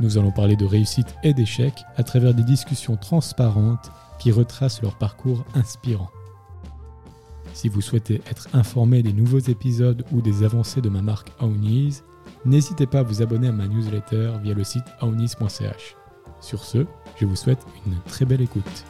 [0.00, 4.96] Nous allons parler de réussite et d'échec à travers des discussions transparentes qui retracent leur
[4.96, 6.10] parcours inspirant.
[7.54, 12.02] Si vous souhaitez être informé des nouveaux épisodes ou des avancées de ma marque Aounis,
[12.44, 15.96] n'hésitez pas à vous abonner à ma newsletter via le site aounis.ch.
[16.40, 16.86] Sur ce,
[17.20, 18.84] je vous souhaite une très belle écoute.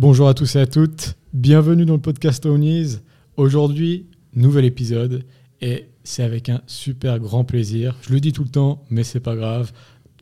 [0.00, 3.00] Bonjour à tous et à toutes, bienvenue dans le podcast Ownies.
[3.36, 5.26] Aujourd'hui, nouvel épisode
[5.60, 9.20] et c'est avec un super grand plaisir, je le dis tout le temps, mais c'est
[9.20, 9.72] pas grave,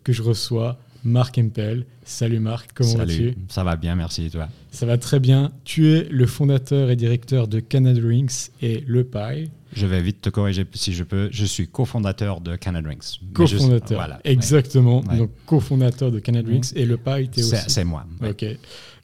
[0.02, 1.86] que je reçois Marc Empel.
[2.02, 3.36] Salut Marc, comment vas-tu?
[3.46, 4.48] Ça va bien, merci et toi?
[4.72, 5.52] Ça va très bien.
[5.62, 9.48] Tu es le fondateur et directeur de Canada Drinks et Le Pie.
[9.74, 11.28] Je vais vite te corriger si je peux.
[11.30, 13.20] Je suis cofondateur de Canada Drinks.
[13.32, 15.02] Cofondateur, voilà, exactement.
[15.02, 17.56] Donc cofondateur de Canada Drinks et Le Pie, tu es aussi.
[17.68, 18.04] C'est moi.
[18.28, 18.44] Ok.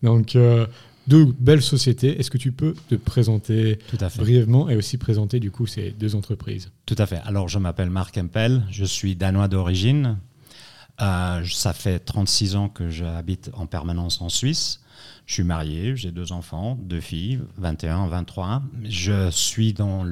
[0.04, 0.66] Donc, euh,
[1.08, 2.20] deux belles sociétés.
[2.20, 3.78] Est-ce que tu peux te présenter
[4.16, 6.70] brièvement et aussi présenter du coup ces deux entreprises?
[6.86, 7.20] Tout à fait.
[7.24, 10.18] Alors, je m'appelle Marc Empel, je suis danois d'origine.
[11.00, 14.80] Euh, ça fait 36 ans que j'habite en permanence en Suisse.
[15.26, 18.62] Je suis marié, j'ai deux enfants, deux filles, 21, 23.
[18.84, 20.04] Je suis dans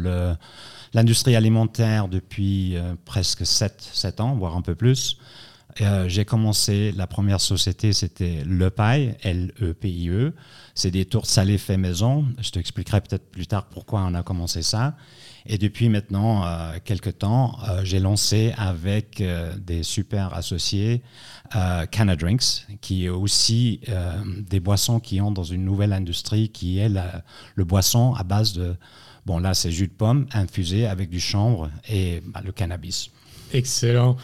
[0.94, 5.18] l'industrie alimentaire depuis euh, presque 7, 7 ans, voire un peu plus.
[5.80, 10.28] Euh, j'ai commencé, la première société, c'était Le Paille, L-E-P-I-E.
[10.28, 10.34] E.
[10.74, 12.26] C'est des tourtes salées fait maison.
[12.40, 14.94] Je t'expliquerai peut-être plus tard pourquoi on a commencé ça.
[15.46, 21.02] Et depuis maintenant euh, quelques temps, euh, j'ai lancé avec euh, des super associés
[21.90, 23.80] Canada Drinks, qui est aussi
[24.48, 28.74] des boissons qui ont dans une nouvelle industrie qui est le boisson à base de,
[29.26, 33.10] bon là c'est jus de pomme infusé avec du chanvre et bah, le cannabis.
[33.52, 34.16] Excellent.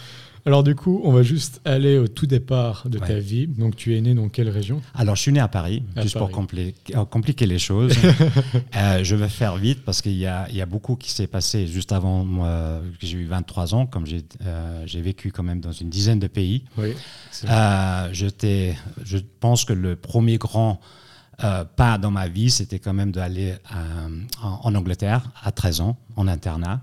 [0.48, 3.46] Alors du coup, on va juste aller au tout départ de ta vie.
[3.46, 4.80] Donc tu es né dans quelle région?
[4.94, 7.92] Alors je suis né à Paris, juste pour euh, compliquer les choses.
[8.76, 12.24] Euh, je vais faire vite parce qu'il y, a beaucoup qui s'est passé juste avant
[12.24, 12.80] moi.
[13.00, 16.64] J'ai eu 23 ans, comme euh, j'ai vécu quand même dans une dizaine de pays.
[16.76, 16.94] Oui,
[17.42, 18.72] je,
[19.04, 20.80] je pense que le premier grand
[21.36, 23.54] pas dans ma vie, c'était quand même d'aller
[24.42, 26.80] en, Angleterre à 13 ans, en internat.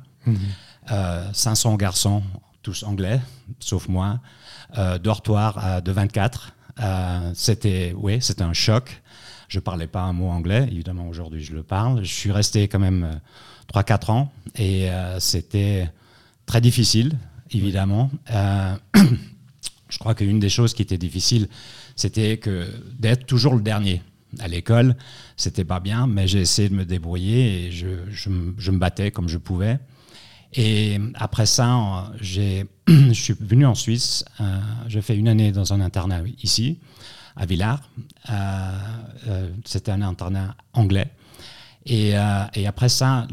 [1.33, 1.77] 500 mhm.
[1.77, 2.23] garçons
[2.65, 3.21] tous anglais,
[3.59, 4.19] sauf moi,
[4.79, 6.53] euh, dortoir euh, de 24.
[6.79, 9.03] Euh, c'était, oui, c'était un choc.
[9.49, 12.03] Je parlais pas un mot anglais, évidemment aujourd'hui je le parle.
[12.03, 13.21] Je suis resté quand même
[13.71, 14.89] 3-4 ans et
[15.19, 15.91] c'était
[16.47, 17.15] très difficile,
[17.51, 18.09] évidemment.
[18.27, 21.47] je crois qu'une des choses qui était difficile,
[21.95, 24.01] c'était que d'être toujours le dernier
[24.39, 24.95] à l'école.
[25.37, 29.37] C'était pas bien, mais j'ai essayé de me débrouiller et je, me battais comme je
[29.37, 29.77] pouvais.
[30.57, 32.66] Et après ça, je
[33.13, 34.23] suis venu en Suisse.
[34.39, 36.79] Euh, j'ai fait une année dans un internat ici,
[37.35, 37.89] à Villars.
[38.29, 38.33] Euh,
[39.27, 41.11] euh, c'était un internat anglais.
[41.88, 42.13] Et,
[42.55, 43.27] et après ça,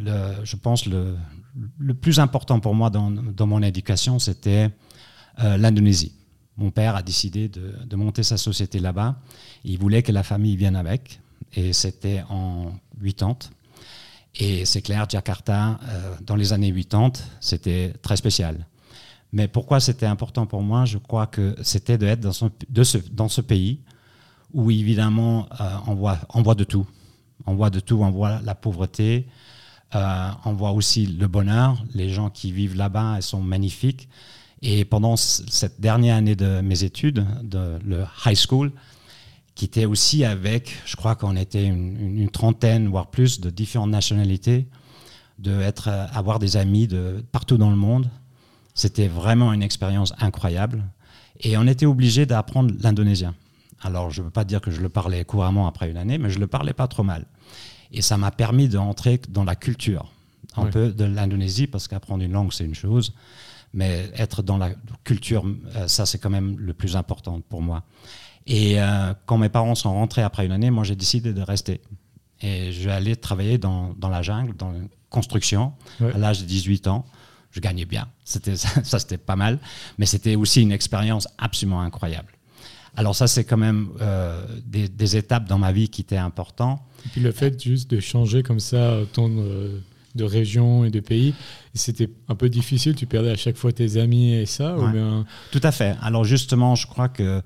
[0.45, 1.17] je pense le,
[1.79, 4.69] le plus important pour moi dans, mon éducation, c'était
[5.39, 6.13] l'Indonésie.
[6.59, 9.17] Mon père a décidé de monter sa société là-bas.
[9.65, 11.19] Il voulait que la famille vienne avec.
[11.55, 12.73] Et c'était en
[13.03, 13.37] 80.
[14.35, 18.67] Et c'est clair, Jakarta, euh, dans les années 80, c'était très spécial.
[19.33, 20.85] Mais pourquoi c'était important pour moi?
[20.85, 23.81] Je crois que c'était d'être dans, ce, dans ce pays
[24.53, 26.87] où, évidemment, euh, on, voit, on voit de tout.
[27.47, 29.27] On voit de tout, on voit la pauvreté,
[29.95, 31.83] euh, on voit aussi le bonheur.
[31.95, 34.09] Les gens qui vivent là-bas, sont magnifiques.
[34.63, 38.73] Et pendant cette dernière année de mes études, de le high school,
[39.55, 44.67] qui était aussi avec, je crois qu'on était une, trentaine, voire plus, de différentes nationalités,
[45.39, 48.09] de être, euh, avoir des amis de partout dans le monde.
[48.75, 50.85] C'était vraiment une expérience incroyable.
[51.41, 53.35] Et on était obligé d'apprendre l'indonésien.
[53.83, 56.31] Alors, je ne veux pas dire que je le parlais couramment après une année, mais
[56.31, 57.27] je le parlais pas trop mal.
[57.91, 60.11] Et ça m'a permis d'entrer dans la culture,
[60.57, 63.13] un peu de l'Indonésie, parce qu'apprendre une langue, c'est une chose,
[63.75, 64.71] mais être dans la
[65.05, 65.45] culture,
[65.77, 67.83] euh, ça, c'est quand même le plus important pour moi.
[68.47, 71.81] Et euh, quand mes parents sont rentrés après une année, moi j'ai décidé de rester.
[72.41, 74.79] Et je vais aller travailler dans, dans la jungle, dans la
[75.11, 77.05] construction, à l'âge de 18 ans.
[77.53, 79.59] Je gagnais bien, c'était, ça, c'était pas mal,
[79.99, 82.33] mais c'était aussi une expérience absolument incroyable.
[82.97, 86.81] Alors ça, c'est quand même euh, des, étapes dans ma vie qui étaient importantes.
[87.07, 91.35] Et puis le fait juste de changer comme ça autant de, région et de pays,
[91.75, 92.95] c'était un peu difficile.
[92.95, 94.77] Tu perdais à chaque fois tes amis et ça
[95.51, 95.97] Tout à fait.
[96.03, 97.43] Alors justement, je crois que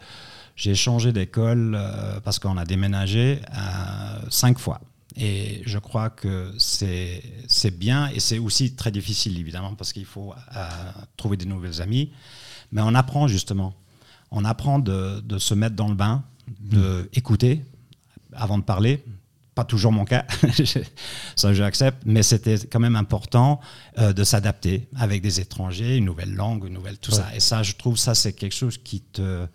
[0.56, 4.80] j'ai changé d'école euh, parce qu'on a déménagé euh, cinq fois.
[5.18, 7.22] Et je crois que c'est
[7.78, 10.34] bien et c'est aussi très difficile, évidemment, parce qu'il faut
[11.16, 12.12] trouver des nouvelles amis.
[12.70, 13.74] Mais on apprend justement
[14.30, 16.24] on apprend de, se mettre dans le bain,
[16.60, 17.64] de écouter
[18.32, 19.02] avant de parler.
[19.54, 20.26] Pas toujours mon cas,
[21.36, 23.58] ça j'accepte, mais c'était quand même important
[23.96, 27.34] euh, de s'adapter avec des étrangers, une nouvelle langue, une nouvelle tout ça.
[27.34, 29.46] Et ça, je trouve ça c'est quelque chose qui te,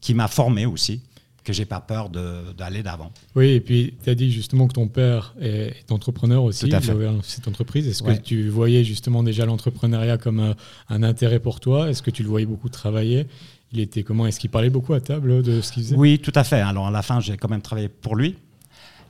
[0.00, 1.02] qui m'a formé aussi
[1.42, 3.10] que j'ai pas peur d'aller d'avant.
[3.34, 7.08] Oui, et puis tu as dit justement que ton père est, entrepreneur aussi, il avait
[7.22, 7.88] cette entreprise.
[7.88, 10.54] Est-ce que tu voyais justement déjà l'entrepreneuriat comme
[10.88, 11.88] un intérêt pour toi?
[11.88, 13.26] Est-ce que tu le voyais beaucoup travailler?
[13.72, 14.26] Il était comment?
[14.26, 15.96] Est-ce qu'il parlait beaucoup à table de ce qu'il faisait?
[15.96, 16.60] Oui, tout à fait.
[16.60, 18.36] Alors à la fin, j'ai quand même travaillé pour lui.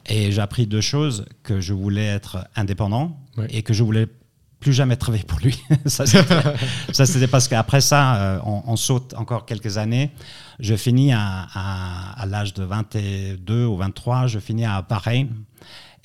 [0.06, 3.18] Et j'ai appris deux choses, que je voulais être indépendant
[3.50, 4.06] et que je voulais
[4.60, 5.58] plus jamais travailler pour lui.
[5.86, 10.10] ça, c'était parce qu'après ça, euh, on, saute encore quelques années.
[10.58, 15.28] Je finis à, l'âge de 22 ou 23, je finis à Bahreïn.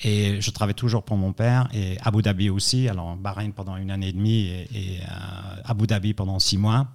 [0.00, 2.88] Et je travaille toujours pour mon père et Abu Dhabi aussi.
[2.88, 6.88] Alors Bahreïn pendant une année et demie et, et euh, Abu Dhabi pendant six mois.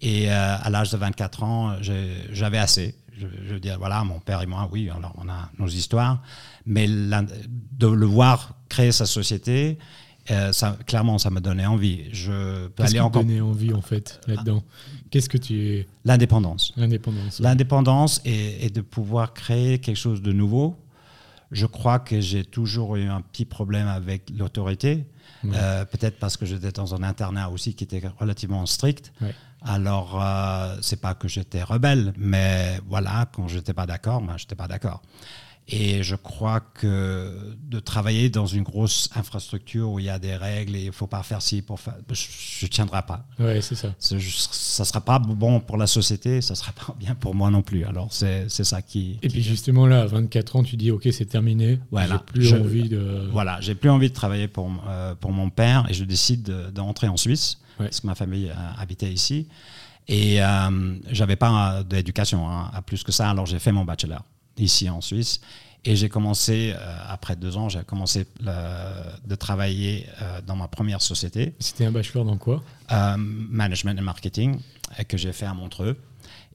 [0.00, 2.94] Et euh, à l'âge de 24 ans, j'avais assez.
[3.16, 6.20] Je, veux dire, voilà, mon père et moi, oui, alors on a nos histoires,
[6.66, 9.78] mais de le voir créer sa société,
[10.30, 12.04] euh, ça, clairement, ça me donnait envie.
[12.12, 13.24] Je peux aller encore.
[13.24, 14.62] donnait envie en fait là-dedans?
[15.10, 16.72] Qu'est-ce que tu L'indépendance.
[16.76, 17.40] L'indépendance.
[17.40, 20.76] L'indépendance et, de pouvoir créer quelque chose de nouveau.
[21.52, 25.06] Je crois que j'ai toujours eu un petit problème avec l'autorité.
[25.44, 29.12] Euh, peut-être parce que j'étais dans un internat aussi qui était relativement strict.
[29.62, 34.54] Alors, euh, c'est pas que j'étais rebelle, mais voilà, quand j'étais pas d'accord, moi, j'étais
[34.54, 35.02] pas d'accord.
[35.66, 40.36] Et je crois que de travailler dans une grosse infrastructure où il y a des
[40.36, 43.26] règles et il ne faut pas faire ci pour faire, je ne tiendrai pas.
[43.38, 43.94] Oui, c'est ça.
[43.98, 47.50] Ça ne sera pas bon pour la société, ça ne sera pas bien pour moi
[47.50, 47.84] non plus.
[47.84, 49.18] Alors, c'est ça qui.
[49.22, 51.78] Et puis, justement, là, à 24 ans, tu dis, OK, c'est terminé.
[51.90, 52.22] Voilà.
[52.26, 53.30] J'ai plus envie de.
[53.32, 57.08] Voilà, j'ai plus envie de travailler pour, euh, pour mon père et je décide d'entrer
[57.08, 59.48] en Suisse parce que ma famille habitait ici.
[60.08, 64.22] Et euh, j'avais pas d'éducation hein, à plus que ça, alors j'ai fait mon bachelor
[64.58, 65.40] ici en Suisse.
[65.86, 70.66] Et j'ai commencé, euh, après deux ans, j'ai commencé euh, de travailler euh, dans ma
[70.66, 71.54] première société.
[71.58, 72.62] C'était un bachelor dans quoi?
[73.18, 74.60] Management et marketing,
[75.08, 75.98] que j'ai fait à Montreux.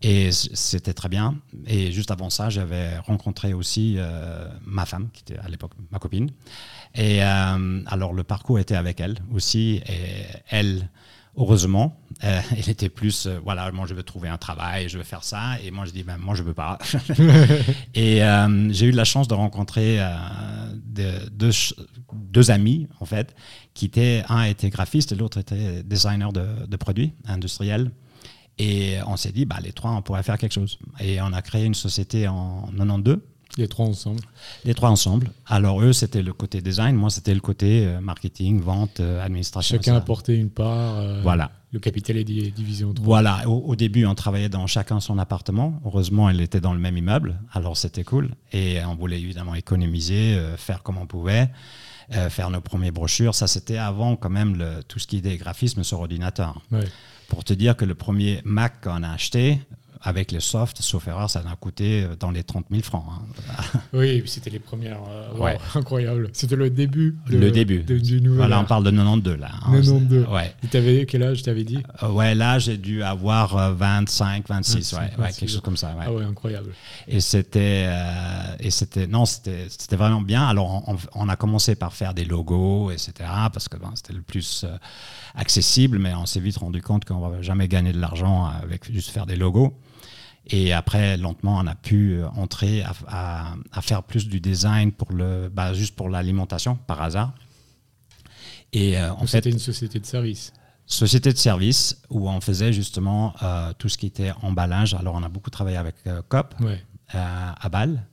[0.02, 1.36] Et c'était très bien.
[1.68, 3.98] Et juste avant ça, j'avais rencontré aussi
[4.66, 6.32] ma femme, qui était à l'époque ma copine.
[6.96, 9.82] Et alors, le parcours était avec elle aussi.
[9.88, 10.90] Et elle,
[11.40, 15.04] heureusement, euh, il était plus, euh, voilà, moi je veux trouver un travail, je veux
[15.04, 16.78] faire ça, et moi je dis, ben, moi je veux pas.
[17.96, 20.00] et euh, j'ai eu la chance de rencontrer
[20.86, 21.52] deux,
[22.12, 23.36] deux, amis, en fait,
[23.74, 27.92] qui étaient, un était graphiste et l'autre était designer de, de, produits industriels.
[28.58, 30.80] Et on s'est dit, bah, les trois, on pourrait faire quelque chose.
[31.00, 33.22] Et on a créé une société en 92
[33.58, 34.22] les trois ensemble
[34.64, 35.32] Les trois ensemble.
[35.46, 39.78] Alors eux, c'était le côté design, moi, c'était le côté euh, marketing, vente, euh, administration.
[39.78, 40.98] Chacun apportait une part.
[40.98, 41.52] Euh, voilà.
[41.72, 43.06] Le capital est divisé en trois.
[43.06, 43.48] Voilà.
[43.48, 45.82] Au, début, on travaillait dans chacun son appartement.
[45.86, 48.32] Heureusement, elle était dans le même immeuble, alors c'était cool.
[48.54, 51.52] Et on voulait évidemment économiser, faire comme on pouvait.
[52.10, 53.36] faire nos premières brochures.
[53.36, 56.60] Ça, c'était avant quand même le, tout ce qui était graphisme sur ordinateur.
[57.28, 59.60] Pour te dire que le premier Mac qu'on a acheté,
[60.02, 63.04] avec les softs, sauf erreur, ça a coûté euh, dans les 30 000 francs.
[63.10, 63.80] Hein.
[63.94, 65.02] oui, c'était les premières.
[65.10, 65.58] Euh, ouais.
[65.76, 66.30] Incroyable.
[66.32, 67.18] C'était le début.
[67.28, 67.84] le début.
[67.84, 69.50] du nouvel voilà, on parle de 92 là.
[69.66, 70.26] 92.
[70.26, 70.56] Hein, ouais.
[70.72, 71.84] Tu avais quel âge, t'avais dit?
[72.04, 75.94] Euh, Ouais, là, j'ai dû avoir 25, 26, ouais, quelque chose comme ça.
[76.00, 76.74] Ah ouais, incroyable.
[77.08, 77.88] Et c'était,
[78.60, 80.48] et c'était, non, c'était, c'était vraiment bien.
[80.48, 83.14] Alors, on, a commencé par faire des logos, etc.,
[83.54, 84.66] parce que ben, c'était le plus
[85.36, 89.12] accessible, mais on s'est vite rendu compte qu'on va jamais gagner de l'argent avec juste
[89.12, 89.74] faire des logos.
[90.52, 95.50] Et après, lentement, on a pu euh, entrer à, faire plus du design pour le,
[95.50, 97.34] bah, juste pour l'alimentation, par hasard.
[98.74, 100.54] Et euh, en fait, c'était une société de service.
[100.86, 104.96] Société de service où on faisait justement euh, tout ce qui était emballage.
[104.96, 105.96] Alors, on a beaucoup travaillé avec
[106.30, 106.56] COP
[107.10, 108.04] à Bâle.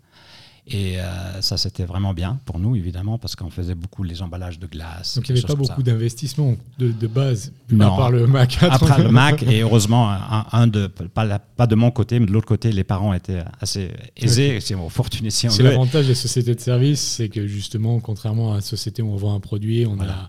[0.68, 4.58] Et euh, ça, c'était vraiment bien pour nous, évidemment, parce qu'on faisait beaucoup les emballages
[4.58, 5.14] de glace.
[5.14, 7.92] Donc il n'y avait pas beaucoup d'investissement de, base, non.
[7.92, 8.58] à part le Mac.
[8.62, 10.11] Après le Mac, et heureusement,
[10.50, 13.92] un, de, pas, pas, de mon côté, mais de l'autre côté, les parents étaient assez
[14.16, 18.00] aisés, si on, fortunés si on C'est l'avantage des sociétés de services, c'est que justement,
[18.00, 20.28] contrairement à une société où on vend un produit, on a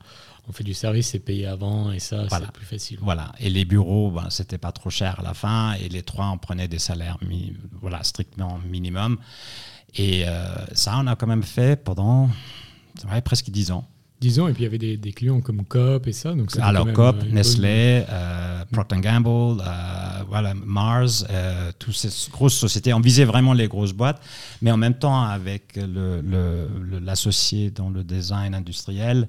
[0.49, 2.99] on fait du service, c'est payé avant et ça, c'est plus facile.
[3.01, 3.33] Voilà.
[3.39, 6.37] Et les bureaux, ben, c'était pas trop cher à la fin et les trois, on
[6.37, 7.17] prenait des salaires
[7.81, 9.17] voilà, strictement minimum.
[9.95, 12.29] Et euh, ça, on a quand même fait pendant
[13.23, 13.87] presque dix ans.
[14.19, 16.33] 10 ans, et puis il y avait des, des clients comme Coop et ça.
[16.33, 22.55] Donc Alors Coop, euh, Nestlé, euh, Procter Gamble, euh, voilà, Mars, euh, toutes ces grosses
[22.55, 22.93] sociétés.
[22.93, 24.19] On visait vraiment les grosses boîtes,
[24.61, 25.77] mais en même temps avec
[27.01, 29.27] l'associé le, dans le design industriel,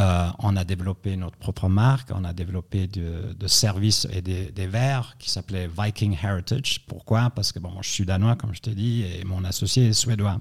[0.00, 4.50] euh, on a développé notre propre marque, on a développé de, de services et des,
[4.50, 6.80] des verres qui s'appelaient Viking Heritage.
[6.86, 7.30] Pourquoi?
[7.30, 10.40] Parce que bon, je suis danois, comme je t'ai dit, et mon associé est suédois.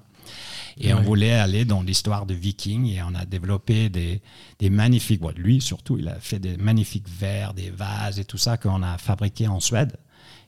[0.77, 4.22] Et on voulait aller dans l'histoire de Viking et on a développé des,
[4.57, 8.57] des magnifiques, lui surtout, il a fait des magnifiques verres, des vases et tout ça
[8.57, 9.98] qu'on a fabriqué en Suède.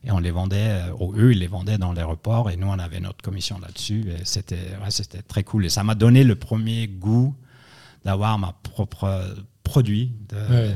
[0.04, 2.78] Et on les vendait, ou euh, eux, ils les vendaient dans l'aéroport et nous, on
[2.80, 4.06] avait notre commission là-dessus.
[4.10, 5.66] Et c'était ouais, c'était très cool.
[5.66, 7.36] Et ça m'a donné le premier goût
[8.06, 9.36] d'avoir ma propre
[9.66, 10.14] produit.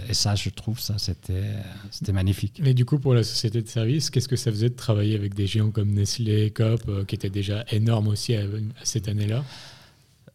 [0.09, 1.53] Et ça, je trouve, ça, c'était,
[1.91, 2.59] c'était magnifique.
[2.61, 5.33] Mais du coup, pour la société de service, qu'est-ce que ça faisait de travailler avec
[5.33, 8.41] des géants comme Nestlé, Coop, euh, qui étaient déjà énormes aussi à,
[8.83, 9.45] cette année-là?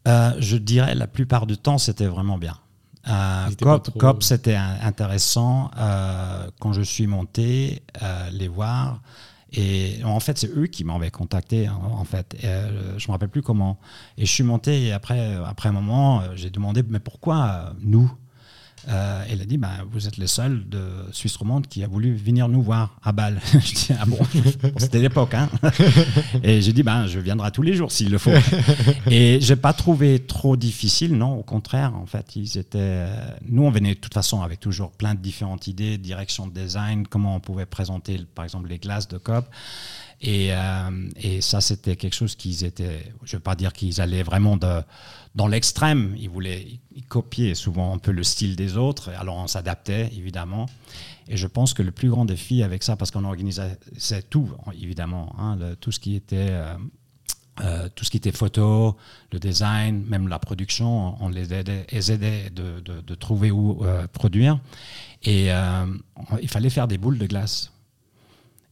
[0.09, 2.57] Euh, Je dirais, la plupart du temps, c'était vraiment bien.
[3.09, 3.49] Euh,
[3.99, 5.71] Coop, c'était intéressant.
[6.61, 7.83] quand je suis monté,
[8.33, 9.03] les voir,
[9.57, 12.37] et en fait, c'est eux qui m'avaient contacté, hein, en fait.
[12.43, 13.79] Euh, je ne me rappelle plus comment.
[14.19, 17.73] Et je suis monté, et après, après un moment, euh, j'ai demandé, mais pourquoi euh,
[17.81, 18.11] nous?
[18.89, 22.15] Euh, elle a dit bah, Vous êtes les seuls de Suisse romande qui a voulu
[22.15, 23.41] venir nous voir à Bâle.
[23.53, 24.19] je dis Ah bon?
[24.79, 25.35] C'était l'époque.
[25.35, 25.49] Hein
[26.43, 28.31] et j'ai dit bah, Je viendrai tous les jours s'il le faut.
[29.11, 31.95] et je n'ai pas trouvé trop difficile, non, au contraire.
[31.95, 33.07] En fait, ils étaient.
[33.49, 37.07] Nous, on venait de toute façon avec toujours plein de différentes idées, direction de design,
[37.07, 39.47] comment on pouvait présenter, par exemple, les glaces de COP.
[40.21, 43.13] Et, euh, et ça, c'était quelque chose qu'ils étaient.
[43.25, 46.15] Je ne veux pas dire qu'ils allaient vraiment dans l'extrême.
[46.19, 46.67] Ils voulaient
[47.09, 50.67] copier souvent un peu le style des autres, alors on s'adaptait évidemment.
[51.29, 53.79] Et je pense que le plus grand défi avec ça, parce qu'on organisait
[54.31, 56.75] tout, évidemment, hein, tout ce qui était euh,
[57.61, 58.97] euh, tout ce qui était photo,
[59.33, 64.59] le design, même la production, on les aidait, aidait de, trouver où produire.
[65.23, 65.51] Et
[66.43, 67.74] il fallait faire des boules de glace.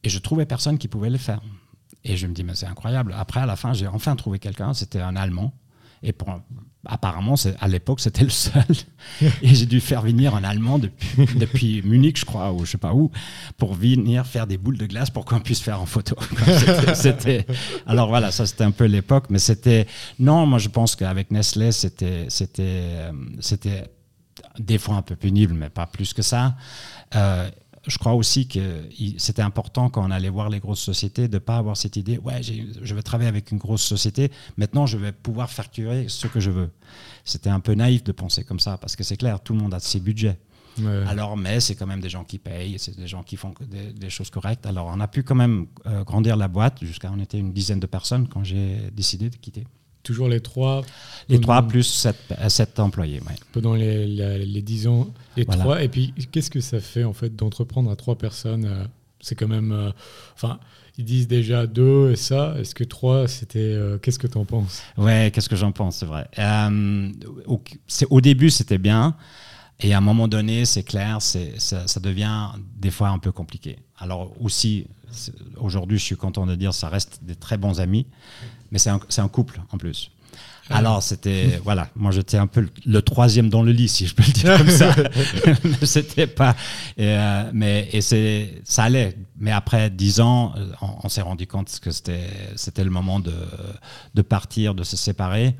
[0.04, 1.40] Et je trouvais personne qui pouvait le faire.
[2.04, 3.14] Et je me dis, mais c'est incroyable.
[3.16, 5.52] Après, à la fin, j'ai enfin trouvé quelqu'un, c'était un Allemand,
[6.02, 6.40] et pour,
[6.84, 8.64] apparemment, à l'époque, c'était le seul.
[9.42, 12.78] et j'ai dû faire venir un Allemand depuis, depuis Munich, je crois, ou je sais
[12.78, 13.10] pas où,
[13.56, 16.16] pour venir faire des boules de glace pour qu'on puisse faire en photo.
[16.94, 17.46] c'était,
[17.86, 19.86] alors voilà, ça c'était un peu l'époque, mais c'était.
[20.18, 23.84] Non, moi je pense qu'avec Nestlé, c'était, c'était, euh, c'était
[24.58, 26.56] des fois un peu pénible, mais pas plus que ça.
[27.14, 27.48] Euh,
[27.86, 31.38] je crois aussi que c'était important quand on allait voir les grosses sociétés de ne
[31.38, 35.12] pas avoir cette idée, ouais, je vais travailler avec une grosse société, maintenant je vais
[35.12, 36.70] pouvoir facturer ce que je veux.
[37.24, 39.74] C'était un peu naïf de penser comme ça, parce que c'est clair, tout le monde
[39.74, 40.38] a ses budgets.
[41.06, 43.52] Alors, mais c'est quand même des gens qui payent, c'est des gens qui font
[43.94, 44.66] des, choses correctes.
[44.66, 47.80] Alors, on a pu quand même euh, grandir la boîte jusqu'à, on était une dizaine
[47.80, 49.66] de personnes quand j'ai décidé de quitter.
[50.02, 50.82] Toujours les trois
[51.28, 52.16] Les trois plus sept,
[52.48, 53.34] sept employés, oui.
[53.52, 55.82] Pendant les, les, dix ans, les trois.
[55.82, 58.84] Et puis, qu'est-ce que ça fait, en fait, d'entreprendre à trois personnes euh,
[59.20, 59.70] C'est quand même...
[59.70, 59.90] Euh,
[60.34, 60.58] enfin,
[60.98, 62.56] ils disent déjà deux et ça.
[62.58, 63.60] Est-ce que trois, c'était...
[63.60, 64.82] Euh, qu'est-ce que tu en penses?
[64.98, 66.28] Ouais, qu'est-ce que j'en pense, c'est vrai.
[67.46, 67.62] Au,
[68.10, 69.16] au, début, c'était bien.
[69.78, 73.78] Et à un moment donné, c'est clair, ça, ça, devient des fois un peu compliqué.
[73.98, 74.86] Alors aussi,
[75.56, 78.06] aujourd'hui, je suis content de dire, ça reste des très bons amis
[78.72, 80.10] mais c'est un, un, couple en plus.
[80.70, 84.22] Alors, c'était, voilà, moi j'étais un peu le, troisième dans le lit, si je peux
[84.26, 84.94] le dire comme ça.
[85.82, 86.56] c'était pas,
[86.98, 89.16] euh, mais et c'est, ça allait.
[89.38, 90.72] Mais après dix ans, euh,
[91.04, 93.34] on, s'est rendu compte que c'était, c'était le moment de,
[94.14, 95.54] de partir, de se séparer.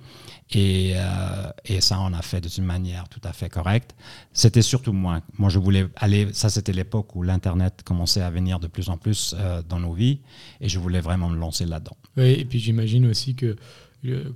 [0.54, 3.94] Et, euh, et, ça, on a fait d'une manière tout à fait correcte.
[4.32, 5.20] C'était surtout moi.
[5.38, 6.28] Moi, je voulais aller.
[6.32, 9.92] Ça, c'était l'époque où l'Internet commençait à venir de plus en plus euh, dans nos
[9.92, 10.20] vies.
[10.60, 11.96] Et je voulais vraiment me lancer là-dedans.
[12.16, 13.56] Oui, et puis j'imagine aussi que,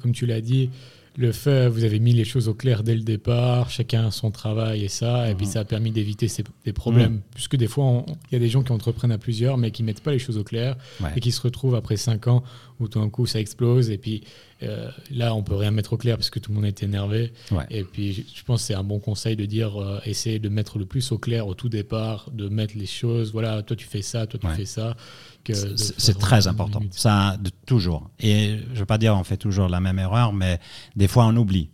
[0.00, 0.70] comme tu l'as dit,
[1.16, 4.84] le fait, vous avez mis les choses au clair dès le départ, chacun son travail
[4.84, 5.52] et ça, et puis mhm.
[5.52, 6.28] ça a permis d'éviter
[6.64, 7.14] des problèmes.
[7.14, 7.22] Mhm.
[7.34, 10.02] Puisque des fois, il y a des gens qui entreprennent à plusieurs, mais qui mettent
[10.02, 10.76] pas les choses au clair
[11.14, 12.42] et qui se retrouvent après cinq ans
[12.78, 14.24] où tout d'un coup ça explose, et puis
[14.62, 17.32] euh, là, on peut rien mettre au clair parce que tout le monde est énervé.
[17.70, 20.78] Et puis, je pense que c'est un bon conseil de dire, euh, essayer de mettre
[20.78, 24.02] le plus au clair au tout départ, de mettre les choses, voilà, toi tu fais
[24.02, 24.96] ça, toi tu fais ça.
[25.54, 28.10] C'est très important, ça, de, toujours.
[28.18, 30.58] Et je ne veux pas dire on fait toujours la même erreur, mais
[30.94, 31.70] des fois on oublie.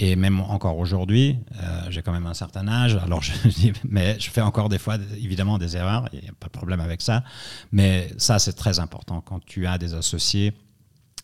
[0.00, 4.18] Et même encore aujourd'hui, euh, j'ai quand même un certain âge, alors je dis, mais
[4.20, 7.02] je fais encore des fois évidemment des erreurs, il n'y a pas de problème avec
[7.02, 7.24] ça.
[7.72, 10.52] Mais ça, c'est très important quand tu as des associés,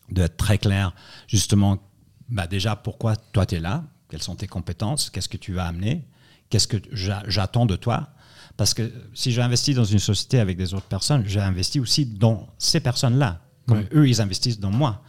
[0.09, 0.93] d'être très clair,
[1.27, 1.77] justement,
[2.29, 5.65] bah déjà pourquoi toi tu es là, quelles sont tes compétences, qu'est-ce que tu vas
[5.65, 6.05] amener,
[6.49, 8.09] qu'est-ce que j'attends de toi?
[8.57, 12.47] Parce que si j'investis dans une société avec des autres personnes, j'ai investi aussi dans
[12.57, 13.41] ces personnes-là.
[13.67, 15.01] Comme eux, ils investissent dans moi.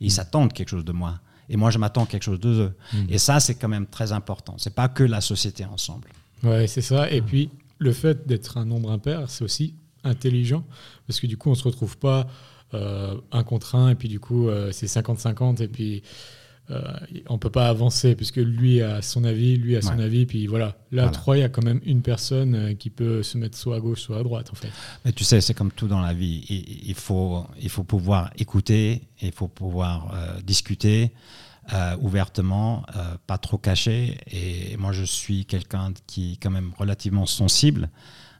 [0.00, 1.20] Ils s'attendent quelque chose de moi.
[1.48, 2.74] Et moi, je m'attends quelque chose d'eux.
[2.92, 2.96] Mm.
[3.08, 4.54] Et ça, c'est quand même très important.
[4.58, 6.08] C'est pas que la société ensemble.
[6.42, 7.10] Ouais, c'est ça.
[7.10, 9.74] Et puis, le fait d'être un nombre impair, c'est aussi
[10.04, 10.64] intelligent.
[11.06, 12.26] Parce que du coup, on se retrouve pas
[12.74, 16.02] euh, un contre un, et puis du coup, euh, c'est 50-50, et puis
[16.70, 16.82] euh,
[17.28, 20.76] on peut pas avancer puisque lui a son avis, lui a son avis, puis voilà.
[20.92, 23.76] Là, trois, il y a quand même une personne euh, qui peut se mettre soit
[23.76, 24.70] à gauche, soit à droite, en fait.
[25.04, 26.44] Mais tu sais, c'est comme tout dans la vie.
[26.86, 31.12] Il, faut, il faut pouvoir écouter, il faut pouvoir euh, discuter
[32.00, 32.86] ouvertement,
[33.26, 34.16] pas trop caché.
[34.30, 37.90] Et moi, je suis quelqu'un qui est quand même relativement sensible.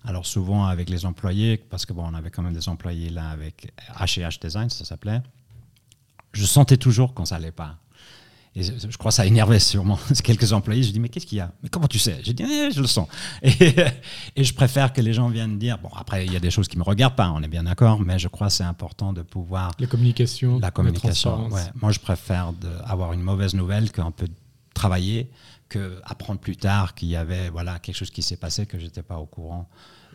[0.03, 3.29] Alors souvent avec les employés, parce que bon, on avait quand même des employés là
[3.29, 5.21] avec H&H Design, ça s'appelait.
[6.33, 7.77] Je sentais toujours quand ça allait pas
[8.59, 10.83] et je crois que ça énervait sûrement quelques employés.
[10.83, 11.53] Je dis, mais qu'est-ce qu'il y a?
[11.63, 12.19] Mais comment tu sais?
[12.23, 13.09] J'ai dit, eh, je le sens.
[13.43, 16.67] Et, je préfère que les gens viennent dire, bon, après, il y a des choses
[16.67, 19.13] qui ne me regardent pas, on est bien d'accord, mais je crois que c'est important
[19.13, 19.73] de pouvoir...
[19.79, 20.59] La communication.
[20.59, 21.63] La communication, ouais.
[21.81, 22.53] Moi, je préfère
[22.85, 24.27] avoir une mauvaise nouvelle qu'un peu
[24.75, 25.31] travailler,
[25.69, 28.85] que apprendre plus tard qu'il y avait voilà, quelque chose qui s'est passé que je
[28.85, 29.69] n'étais pas au courant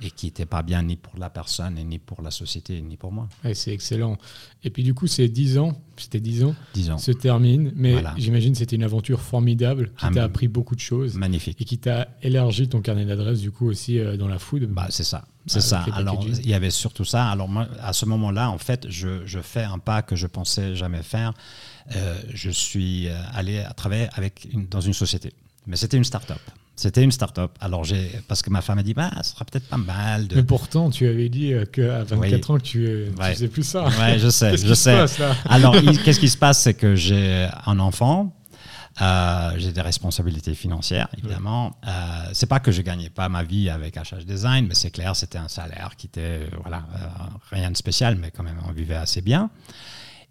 [0.03, 2.97] et qui n'était pas bien ni pour la personne, et ni pour la société, ni
[2.97, 3.27] pour moi.
[3.53, 4.17] c'est excellent.
[4.63, 7.95] Et puis du coup, ces 10 ans, c'était 10 ans, 10 ans, se terminent, mais
[8.17, 11.15] j'imagine c'était une aventure formidable qui t'a appris beaucoup de choses.
[11.15, 11.61] Magnifique.
[11.61, 14.65] Et qui t'a élargi ton carnet d'adresses du coup aussi euh, dans la food.
[14.65, 15.25] Bah, c'est ça.
[15.45, 15.85] C'est ça.
[15.93, 17.27] Alors, il y avait surtout ça.
[17.27, 20.75] Alors, moi, à ce moment-là, en fait, je, je, fais un pas que je pensais
[20.75, 21.33] jamais faire.
[21.95, 25.33] Euh, je suis euh, allé à travailler avec une, dans une société.
[25.67, 26.39] Mais c'était une start-up.
[26.75, 27.51] C'était une start-up.
[27.59, 30.27] Alors, j'ai, parce que ma femme a dit, bah, ce sera peut-être pas mal.
[30.27, 30.35] De...
[30.35, 33.63] Mais pourtant, tu avais dit euh, qu'à 24 ans, que tu, euh, ne faisais plus
[33.63, 33.85] ça.
[33.85, 35.05] Oui, je sais, je sais.
[35.45, 38.35] Alors, qu'est-ce qui se passe C'est que j'ai un enfant.
[39.01, 41.75] Euh, j'ai des responsabilités financières, évidemment.
[41.87, 41.91] Euh,
[42.33, 45.39] c'est pas que je gagnais pas ma vie avec HH Design, mais c'est clair, c'était
[45.39, 46.85] un salaire qui était, voilà,
[47.51, 49.49] rien de spécial, mais quand même, on vivait assez bien.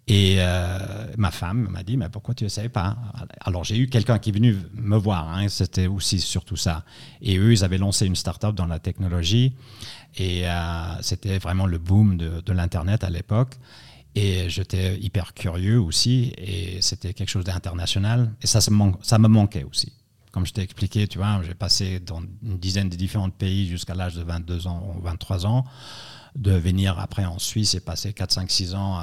[0.07, 2.97] Et euh, ma femme m'a dit, mais pourquoi tu ne savais pas?
[3.39, 6.83] Alors j'ai eu quelqu'un qui est venu me voir, hein, c'était aussi surtout ça.
[7.21, 9.53] Et eux, ils avaient lancé une start-up dans la technologie,
[10.17, 13.55] et euh, c'était vraiment le boom de, l'Internet à l'époque.
[14.15, 19.63] Et j'étais hyper curieux aussi, et c'était quelque chose d'international, et ça, ça me manquait
[19.63, 19.93] aussi.
[20.31, 23.95] Comme je t'ai expliqué, tu vois, j'ai passé dans une dizaine de différents pays jusqu'à
[23.95, 25.63] l'âge de 22 ans, 23 ans
[26.35, 28.99] de venir après en Suisse et passer 4, 5, 6 ans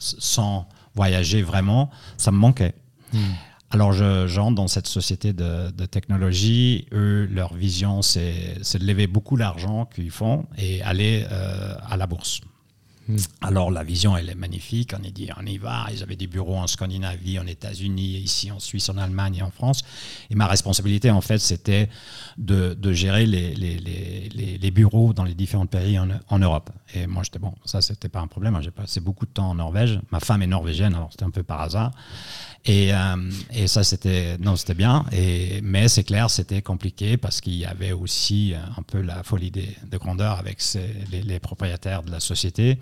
[0.00, 2.74] sans voyager vraiment, ça me manquait.
[3.12, 3.18] Hmm.
[3.70, 6.86] Alors, j'entre dans cette société de, technologie.
[6.92, 12.06] Eux, leur vision, c'est de lever beaucoup d'argent qu'ils font et aller euh, à la
[12.06, 12.40] bourse.
[13.06, 13.16] Hmm.
[13.42, 14.92] Alors la vision, elle est magnifique.
[14.98, 15.86] On est dit, on y va.
[15.92, 19.50] Ils avaient des bureaux en Scandinavie, en États-Unis, ici en Suisse, en Allemagne et en
[19.50, 19.82] France.
[20.30, 21.88] Et ma responsabilité, en fait, c'était
[22.38, 26.70] de, gérer les, les, bureaux dans les différents pays en, Europe.
[26.94, 28.58] Et moi, j'étais bon, ça, c'était pas un problème.
[28.62, 30.00] J'ai passé beaucoup de temps en Norvège.
[30.10, 31.92] Ma femme est norvégienne, alors c'était un peu par hasard.
[32.66, 33.16] Et, euh,
[33.52, 35.04] et, ça, c'était non, c'était bien.
[35.12, 39.50] Et, mais c'est clair, c'était compliqué parce qu'il y avait aussi un peu la folie
[39.50, 40.58] de grandeur avec
[41.10, 42.78] les, les, propriétaires de la société.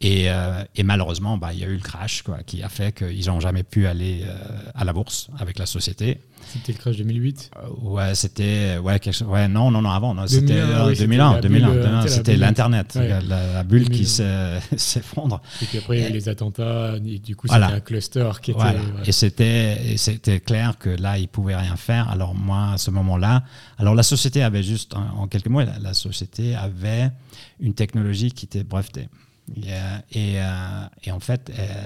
[0.00, 2.94] Et, euh, et, malheureusement, bah, il y a eu le crash quoi, qui a fait
[2.94, 4.36] qu'ils n'ont jamais pu aller euh,
[4.76, 6.20] à la bourse avec la société.
[6.46, 8.78] C'était le crash 2008 euh, Ouais, c'était.
[8.78, 10.14] Ouais, ouais, non, non, non, avant.
[10.28, 10.62] C'était
[10.96, 11.40] 2001.
[11.40, 14.06] 2001, c'était l'Internet, la, bulle qui
[14.76, 15.42] s'effondre.
[15.62, 16.94] Et puis après, il y a eu les attentats.
[17.04, 19.04] Et du coup, c'était un cluster qui était.
[19.04, 22.08] Et c'était clair que là, ils ne pouvaient rien faire.
[22.08, 23.42] Alors, moi, à ce moment-là.
[23.78, 27.10] Alors, la société avait juste, en, quelques mots, la, la société avait
[27.58, 29.08] une technologie qui était brevetée.
[29.56, 31.84] Euh, euh, et, en fait, euh,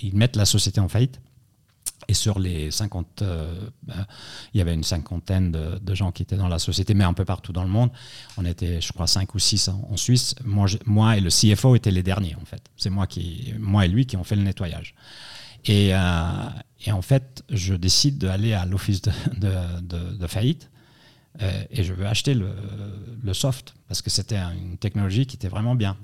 [0.00, 1.20] ils mettent la société en faillite.
[2.08, 3.24] Et sur les 50,
[4.52, 7.24] il y avait une cinquantaine de, gens qui étaient dans la société, mais un peu
[7.24, 7.90] partout dans le monde.
[8.36, 10.36] On était, je crois, 5 ou 6 en, Suisse.
[10.44, 12.62] Moi, et le CFO étaient les derniers, en fait.
[12.76, 13.08] C'est moi,
[13.58, 14.94] moi et lui qui ont fait le nettoyage.
[15.64, 20.70] Et, en fait, je décide d'aller à l'office de, faillite
[21.70, 25.96] et je veux acheter le soft parce que c'était une technologie qui était vraiment bien.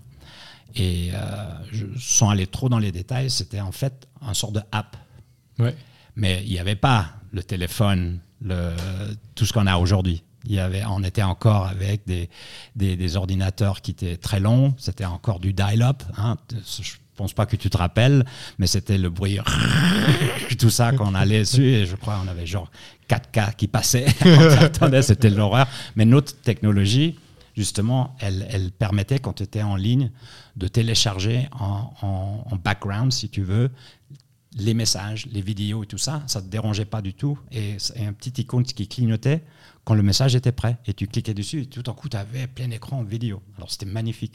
[0.75, 4.97] Et euh, sans aller trop dans les détails, c'était en fait un sort de app.
[5.59, 5.75] Ouais.
[6.17, 8.75] Mais il n'y avait pas le téléphone, le,
[9.35, 10.23] tout ce qu'on a aujourd'hui.
[10.45, 12.29] Il y avait, on était encore avec des,
[12.75, 16.03] des, des ordinateurs qui étaient très longs, c'était encore du dial-up.
[16.17, 16.37] Hein.
[16.81, 18.25] Je pense pas que tu te rappelles,
[18.59, 19.39] mais c'était le bruit,
[20.59, 22.71] tout ça qu'on allait dessus, et je crois qu'on avait genre
[23.09, 24.07] 4K qui passaient,
[25.03, 25.69] c'était l'horreur.
[25.95, 27.19] Mais notre technologie,
[27.55, 30.11] justement, elle, permettait, quand tu étais en ligne,
[30.57, 33.71] de télécharger en, background, si tu veux,
[34.57, 37.39] les messages, les vidéos et tout ça, ça ne te dérangeait pas du tout.
[37.51, 39.43] Et, un petit icône qui clignotait
[39.85, 40.77] quand le message était prêt.
[40.87, 43.43] Et tu cliquais dessus et tout d'un coup, tu avais plein écran vidéo.
[43.57, 44.35] Alors c'était magnifique.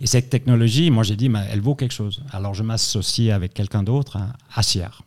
[0.00, 2.22] Et cette technologie, moi j'ai dit, elle vaut quelque chose.
[2.32, 4.18] Alors je m'associe avec quelqu'un d'autre,
[4.54, 5.02] à Sierre.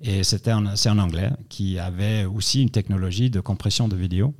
[0.00, 4.34] Et c'était c'est en anglais, qui avait aussi une technologie de compression de vidéo.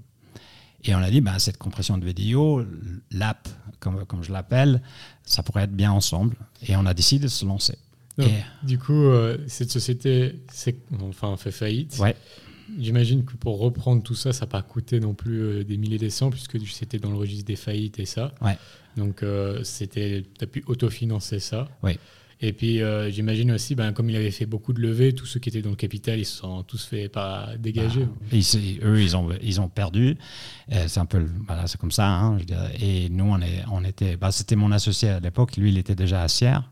[0.84, 2.64] Et on a dit, ben, cette compression de vidéo,
[3.10, 3.48] l'app,
[3.80, 4.80] comme, comme je l'appelle,
[5.24, 6.36] ça pourrait être bien ensemble.
[6.66, 7.76] Et on a décidé de se lancer.
[8.62, 10.34] Du coup, euh, cette société
[11.02, 11.98] enfin, fait faillite.
[11.98, 12.16] Ouais.
[12.78, 15.98] J'imagine que pour reprendre tout ça, ça n'a pas coûté non plus euh, des milliers
[15.98, 18.34] de cents, puisque c'était dans le registre des faillites et ça.
[18.40, 18.58] Ouais.
[18.96, 21.68] Donc, euh, tu as pu autofinancer ça.
[21.82, 21.98] Oui.
[22.40, 25.40] Et puis, euh, j'imagine aussi, ben, comme il avait fait beaucoup de levées, tous ceux
[25.40, 28.04] qui étaient dans le capital, ils se sont tous fait pas dégager.
[28.04, 28.36] Bah,
[28.84, 30.16] eux, ils ont, ils ont perdu.
[30.70, 32.06] c'est un peu, voilà, c'est comme ça.
[32.06, 32.38] Hein,
[32.80, 35.56] et nous, on, est, on était, bah, c'était mon associé à l'époque.
[35.56, 36.70] Lui, il était déjà à Sierre.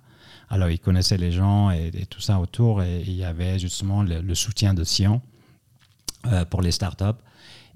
[0.49, 2.83] Alors, il connaissait les gens et, tout ça autour.
[2.83, 5.21] Et il y avait justement le, soutien de Sion
[6.27, 7.21] euh, pour les startups.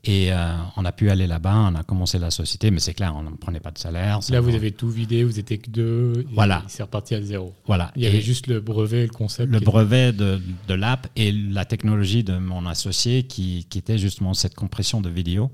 [0.05, 3.15] Et euh, on a pu aller là-bas, on a commencé la société, mais c'est clair,
[3.15, 4.21] on ne prenait pas de salaire.
[4.31, 6.27] Là, vous avez tout vidé, vous étiez que deux.
[6.33, 6.63] Voilà.
[6.69, 7.55] C'est reparti à zéro.
[7.67, 7.93] Voilà.
[7.97, 9.53] Il y avait juste le brevet, le concept.
[9.53, 14.33] Le brevet de, de l'app et la technologie de mon associé qui, qui, était justement
[14.33, 15.51] cette compression de vidéo.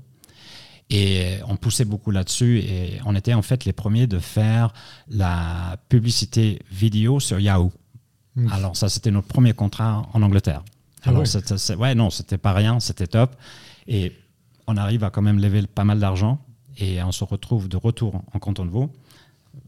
[0.89, 4.73] Et on poussait beaucoup là-dessus et on était en fait les premiers de faire
[5.09, 7.73] la publicité vidéo sur Yahoo.
[8.37, 8.47] Mmh.
[8.53, 10.63] Alors ça, c'était notre premier contrat en Angleterre.
[11.03, 11.75] Ah Alors, ouais.
[11.75, 13.35] ouais, non, c'était pas rien, c'était top.
[13.87, 14.13] Et
[14.67, 16.39] on arrive à quand même lever pas mal d'argent
[16.77, 18.91] et on se retrouve de retour en canton de Vaud.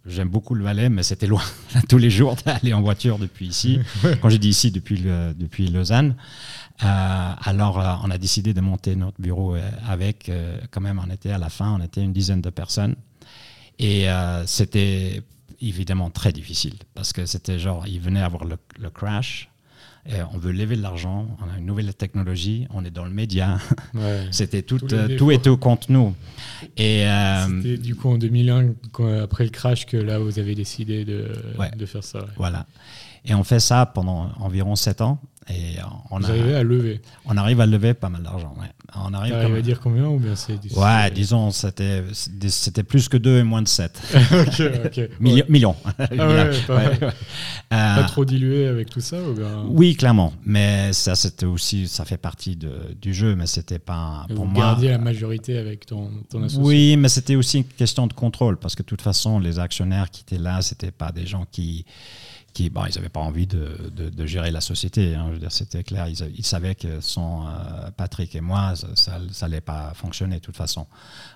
[0.06, 1.42] J'aime beaucoup le Valais, mais c'était loin
[1.90, 3.80] tous les jours d'aller en voiture depuis ici.
[4.22, 6.16] Quand j'ai dit ici, depuis, le, depuis Lausanne.
[6.84, 10.32] Euh, alors, euh, on a décidé de monter notre bureau euh, avec,
[10.72, 12.96] quand même, on était à la fin, on était une dizaine de personnes.
[13.82, 14.08] Et
[14.46, 15.24] c'était
[15.62, 19.49] évidemment très difficile parce que c'était genre, il venait avoir le, le crash
[20.34, 23.60] on veut lever de l'argent, on a une nouvelle technologie, on est dans le média.
[24.32, 26.16] C'était tout, euh, tout tout contre nous.
[26.78, 28.74] Et euh, C'était du coup en 2001,
[29.24, 31.32] après le crash, que là vous avez décidé de,
[31.76, 32.26] de faire ça.
[32.38, 32.66] Voilà.
[33.26, 35.20] Et on fait ça pendant environ 7 ans.
[35.50, 35.78] Et
[36.12, 38.68] on Vous arrivez à lever On arrive à lever pas mal d'argent, ouais.
[38.96, 43.40] On arrive à dire combien ou bien c'est Ouais, disons, c'était, c'était plus que 2
[43.40, 44.00] et moins de 7.
[44.32, 45.10] ok, ok.
[45.50, 45.76] Millions.
[47.72, 49.64] Ah pas, trop dilué avec tout ça ou bien...
[49.68, 50.34] Oui, clairement.
[50.46, 54.52] Mais ça, c'était aussi, ça fait partie de, du jeu, mais c'était pas pour vous
[54.52, 54.66] moi.
[54.66, 56.64] gardiez la majorité avec ton, ton associé?
[56.64, 60.10] Oui, mais c'était aussi une question de contrôle parce que de toute façon, les actionnaires
[60.10, 61.86] qui étaient là, c'était pas des gens qui
[62.60, 65.16] qui, bon, ils n'avaient pas envie de, de, gérer la société.
[65.16, 65.32] Hein.
[65.48, 66.08] C'était clair.
[66.10, 70.86] Ils, savaient que sans euh, Patrick et moi, ça n'allait pas fonctionner de toute façon.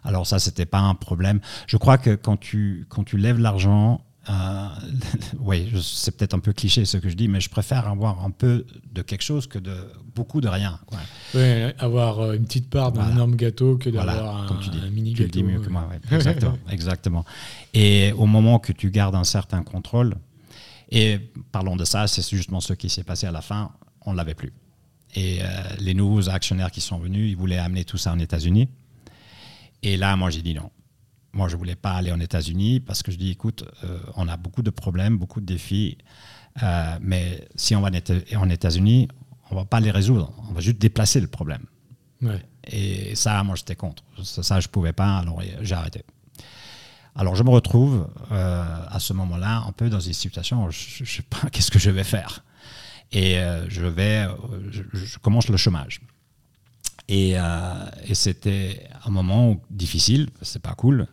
[0.03, 1.39] Alors ça, c'était pas un problème.
[1.65, 4.67] Je crois que quand tu, quand tu lèves l'argent, euh,
[5.39, 8.31] oui, c'est peut-être un peu cliché ce que je dis, mais je préfère avoir un
[8.31, 9.75] peu de quelque chose que de
[10.15, 10.77] beaucoup de rien.
[11.79, 15.31] Avoir euh, une petite part d'un énorme gâteau que d'avoir un, un, mini gâteau.
[15.31, 17.25] Tu le dis mieux que moi, exactement, exactement.
[17.73, 20.15] Et au moment que tu gardes un certain contrôle,
[20.95, 21.19] et
[21.51, 23.71] parlons de ça, c'est justement ce qui s'est passé à la fin,
[24.05, 24.53] on ne l'avait plus.
[25.15, 25.45] Et euh,
[25.79, 28.69] les nouveaux actionnaires qui sont venus, ils voulaient amener tout ça en États-Unis.
[29.81, 30.69] Et là, moi, j'ai dit non.
[31.33, 34.27] Moi, je ne voulais pas aller en États-Unis parce que je dis, écoute, euh, on
[34.27, 35.97] a beaucoup de problèmes, beaucoup de défis,
[36.61, 39.07] euh, mais si on va en États-Unis,
[39.49, 41.65] on ne va pas les résoudre, on va juste déplacer le problème.
[42.65, 44.03] Et ça, moi, j'étais contre.
[44.21, 46.03] Ça, je ne pouvais pas, alors j'ai arrêté.
[47.15, 51.03] Alors je me retrouve euh, à ce moment-là un peu dans une situation où je
[51.03, 52.43] ne sais pas qu'est-ce que je vais faire.
[53.11, 56.01] Et euh, je vais, euh, je, commence le chômage.
[57.09, 57.35] Et,
[58.13, 61.07] c'était un moment difficile, c'est pas cool,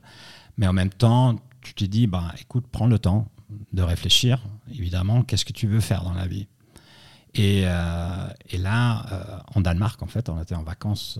[0.57, 3.29] mais en même temps, tu te dis, bah, écoute, prends le temps
[3.73, 6.47] de réfléchir, évidemment, qu'est-ce que tu veux faire dans la vie?
[7.35, 11.19] Et, et là, en Danemark, en fait, on était en vacances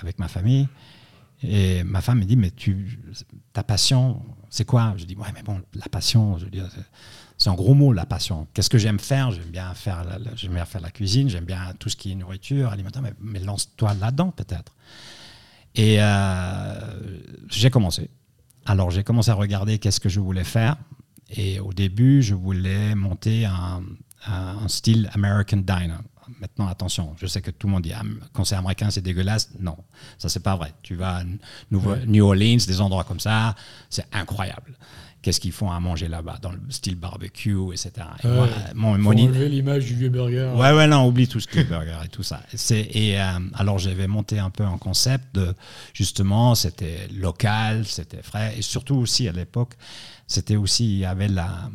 [0.00, 0.68] avec ma famille.
[1.42, 2.98] Et ma femme me dit, mais tu,
[3.52, 4.94] ta passion, c'est quoi?
[4.96, 6.38] Je dis, ouais, mais bon, la passion,
[7.36, 8.46] c'est un gros mot, la passion.
[8.54, 9.32] Qu'est-ce que j'aime faire?
[9.32, 12.70] J'aime bien faire, la, bien faire la cuisine, j'aime bien tout ce qui est nourriture,
[12.70, 14.72] alimentaire, mais, lance-toi là-dedans peut-être.
[15.74, 17.10] Et euh,
[17.50, 18.10] j'ai commencé.
[18.64, 20.76] Alors j'ai commencé à regarder qu'est-ce que je voulais faire.
[21.30, 23.82] Et au début, je voulais monter un,
[24.26, 25.98] un style American Diner.
[26.40, 29.50] Maintenant, attention, je sais que tout le monde dit ah, quand c'est américain, c'est dégueulasse.
[29.60, 29.76] Non,
[30.18, 30.72] ça, c'est pas vrai.
[30.82, 31.24] Tu vas à
[31.70, 33.54] New Orleans, des endroits comme ça,
[33.90, 34.76] c'est incroyable.
[35.22, 37.92] Qu'est-ce qu'ils font à manger là-bas, dans le style barbecue, etc.
[38.24, 40.50] Et mon, l'image du vieux burger.
[40.56, 42.40] Ouais, ouais, non, oublie tout ce qui est burger et tout ça.
[42.72, 45.54] Et euh, alors, j'avais monté un peu un concept de,
[45.94, 49.74] justement, c'était local, c'était frais, et surtout aussi à l'époque,
[50.26, 51.70] c'était aussi, il y avait la,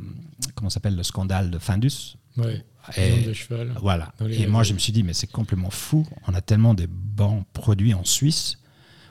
[0.54, 2.64] comment s'appelle, le scandale de Findus Ouais.
[2.96, 3.74] Et, de cheval.
[3.82, 4.14] Voilà.
[4.30, 6.06] Et moi, je me suis dit, mais c'est complètement fou.
[6.28, 8.58] On a tellement de bons produits en Suisse.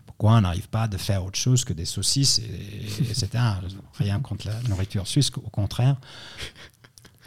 [0.06, 3.28] Pourquoi on n'arrive pas à faire autre chose que des saucisses, et, etc.
[3.98, 5.96] Rien contre la nourriture suisse, au contraire.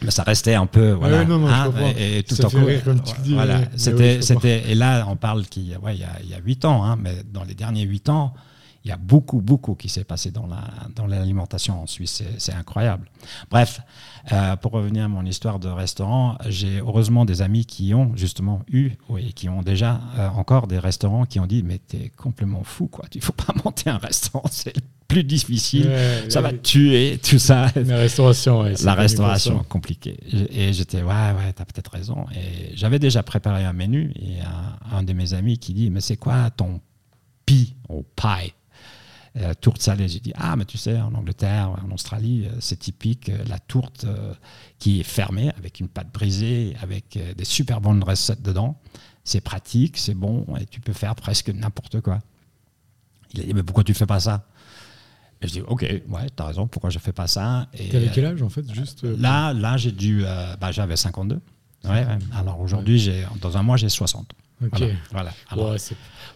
[0.02, 3.02] Mais ça restait un peu voilà non, non, hein, et, tout ça fait rire, comme
[3.02, 6.04] tu dis, voilà c'était c'était et là on parle qu'il y a ouais, il y
[6.04, 8.32] a, il y a 8 ans hein, mais dans les derniers 8 ans
[8.84, 10.62] il y a beaucoup, beaucoup qui s'est passé dans, la,
[10.96, 12.22] dans l'alimentation en Suisse.
[12.38, 13.10] C'est, incroyable.
[13.50, 13.80] Bref,
[14.32, 18.62] euh, pour revenir à mon histoire de restaurant, j'ai heureusement des amis qui ont justement
[18.72, 22.64] eu, et qui ont déjà euh, encore des restaurants qui ont dit Mais t'es complètement
[22.64, 23.04] fou, quoi.
[23.14, 24.74] Il faut pas monter un restaurant, c'est
[25.08, 25.90] plus difficile,
[26.28, 27.66] ça va tuer, tout ça.
[27.74, 30.16] La restauration, ouais, La restauration, compliquée.
[30.52, 32.26] Et j'étais Ouais, ouais, t'as peut-être raison.
[32.32, 36.00] Et j'avais déjà préparé un menu, et un, un de mes amis qui dit Mais
[36.00, 36.80] c'est quoi ton
[37.44, 38.54] pie ou pie?
[39.36, 40.08] Euh, tourte salée.
[40.08, 43.60] J'ai dit, ah, mais tu sais, en Angleterre, en Australie, euh, c'est typique, euh, la
[43.60, 44.04] tourte
[44.80, 48.80] qui est fermée avec une pâte brisée, avec des super bonnes recettes dedans.
[49.22, 52.18] C'est pratique, c'est bon, et tu peux faire presque n'importe quoi.
[53.32, 54.48] Il a dit, mais pourquoi tu fais pas ça?
[55.42, 57.68] Et je dis, ok, ouais, as raison, pourquoi je fais pas ça?
[57.90, 60.24] T'avais quel âge en fait juste Là, là j'ai dû,
[60.60, 61.40] bah, j'avais 52.
[61.84, 64.32] Ouais, Alors aujourd'hui, j'ai dans un mois, j'ai 60.
[64.64, 64.82] Ok.
[65.12, 65.32] Voilà.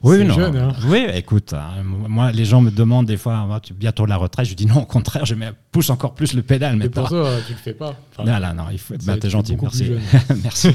[0.02, 0.34] oui, non.
[0.34, 0.72] Jeune, hein.
[0.86, 4.46] Oui, écoute, hein, moi, les gens me demandent des fois, ah, tu bientôt la retraite.
[4.46, 5.34] Je dis non, au contraire, je
[5.70, 6.76] pousse encore plus le pédale.
[6.76, 7.94] Mais pour ça, tu le fais pas.
[8.24, 8.94] non, non, non, il faut.
[9.04, 9.92] Bah, t'es gentil, merci.
[10.42, 10.68] merci.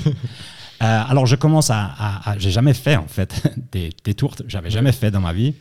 [0.82, 1.94] Euh, alors, je commence à.
[1.98, 4.44] à, J'ai jamais fait, en fait, des, des tourtes.
[4.48, 5.54] J'avais jamais fait dans ma vie.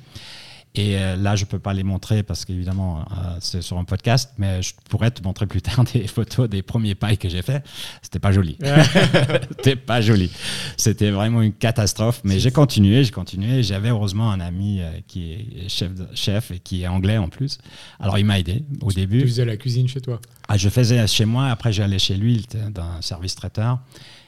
[0.74, 3.84] Et euh, là, je ne peux pas les montrer parce qu'évidemment, euh, c'est sur un
[3.84, 7.42] podcast, mais je pourrais te montrer plus tard des photos des premiers pailles que j'ai
[7.42, 7.64] fait.
[8.02, 8.58] C'était pas joli.
[9.56, 10.30] C'était pas joli.
[10.76, 13.62] C'était vraiment une catastrophe, mais j'ai continué, j'ai continué.
[13.62, 17.58] J'avais heureusement un ami euh, qui est chef, chef et qui est anglais en plus.
[17.98, 19.22] Alors, il m'a aidé au début.
[19.22, 20.20] Tu faisais la cuisine chez toi?
[20.48, 23.80] Ah, Je faisais chez moi, après j'allais chez lui, il était dans un service traiteur.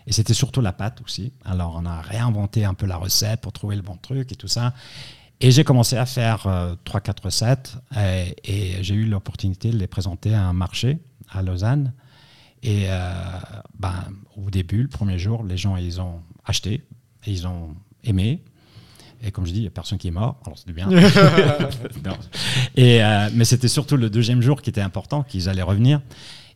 [0.06, 1.32] Et c'était surtout la pâte aussi.
[1.44, 4.48] Alors, on a réinventé un peu la recette pour trouver le bon truc et tout
[4.48, 4.74] ça.
[5.40, 6.46] Et j'ai commencé à faire
[6.84, 7.76] 3-4 euh, recettes
[8.44, 10.98] et, j'ai eu l'opportunité de les présenter à un marché
[11.30, 11.92] à Lausanne.
[12.62, 13.12] Et euh,
[13.78, 13.94] ben,
[14.36, 16.84] au début, le premier jour, les gens, ils ont acheté
[17.26, 17.74] et ils ont
[18.04, 18.42] aimé.
[19.22, 20.88] Et comme je dis, il n'y a personne qui est mort, alors c'est bien.
[22.76, 26.00] Et, euh, mais c'était surtout le deuxième jour qui était important, qu'ils allaient revenir.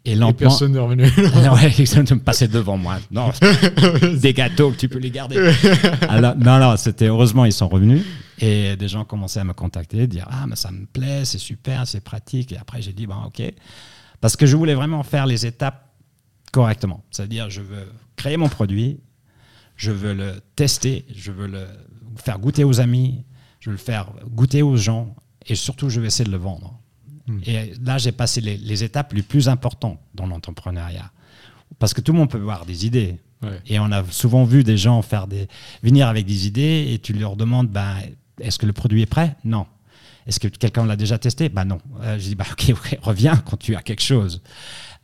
[0.07, 1.05] Et, personne n'est revenu.
[1.55, 2.99] ouais, ils passer devant moi.
[3.11, 3.31] Non,
[4.21, 5.37] des gâteaux, tu peux les garder.
[6.09, 8.05] Alors, non, non, c'était heureusement, ils sont revenus.
[8.39, 11.87] Et des gens commençaient à me contacter, dire Ah, mais ça me plaît, c'est super,
[11.87, 12.53] c'est pratique.
[12.53, 13.43] Et après, j'ai dit Bon, ok.
[14.21, 15.91] Parce que je voulais vraiment faire les étapes
[16.53, 17.03] correctement.
[17.11, 19.01] C'est-à-dire, je veux créer mon produit,
[19.77, 21.67] je veux le tester, je veux le
[22.17, 23.25] faire goûter aux amis,
[23.61, 25.15] je veux le faire goûter aux gens,
[25.47, 26.79] et surtout, je vais essayer de le vendre.
[27.47, 31.11] Et là, j'ai passé les, étapes les plus importantes dans l'entrepreneuriat.
[31.79, 33.19] Parce que tout le monde peut avoir des idées.
[33.67, 35.49] Et on a souvent vu des gens faire des,
[35.83, 37.97] venir avec des idées et tu leur demandes ben,
[38.41, 39.37] est-ce que le produit est prêt?
[39.45, 39.67] Non.
[40.27, 41.51] Est-ce que quelqu'un l'a déjà testé?
[41.51, 41.79] Ben non.
[42.01, 44.41] Euh, je dis bah, ok, reviens quand tu as quelque chose.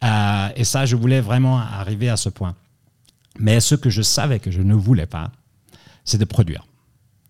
[0.02, 2.54] Euh, et ça, je voulais vraiment arriver à ce point.
[3.38, 5.30] Mais ce que je savais que je ne voulais pas,
[6.04, 6.66] c'est de produire.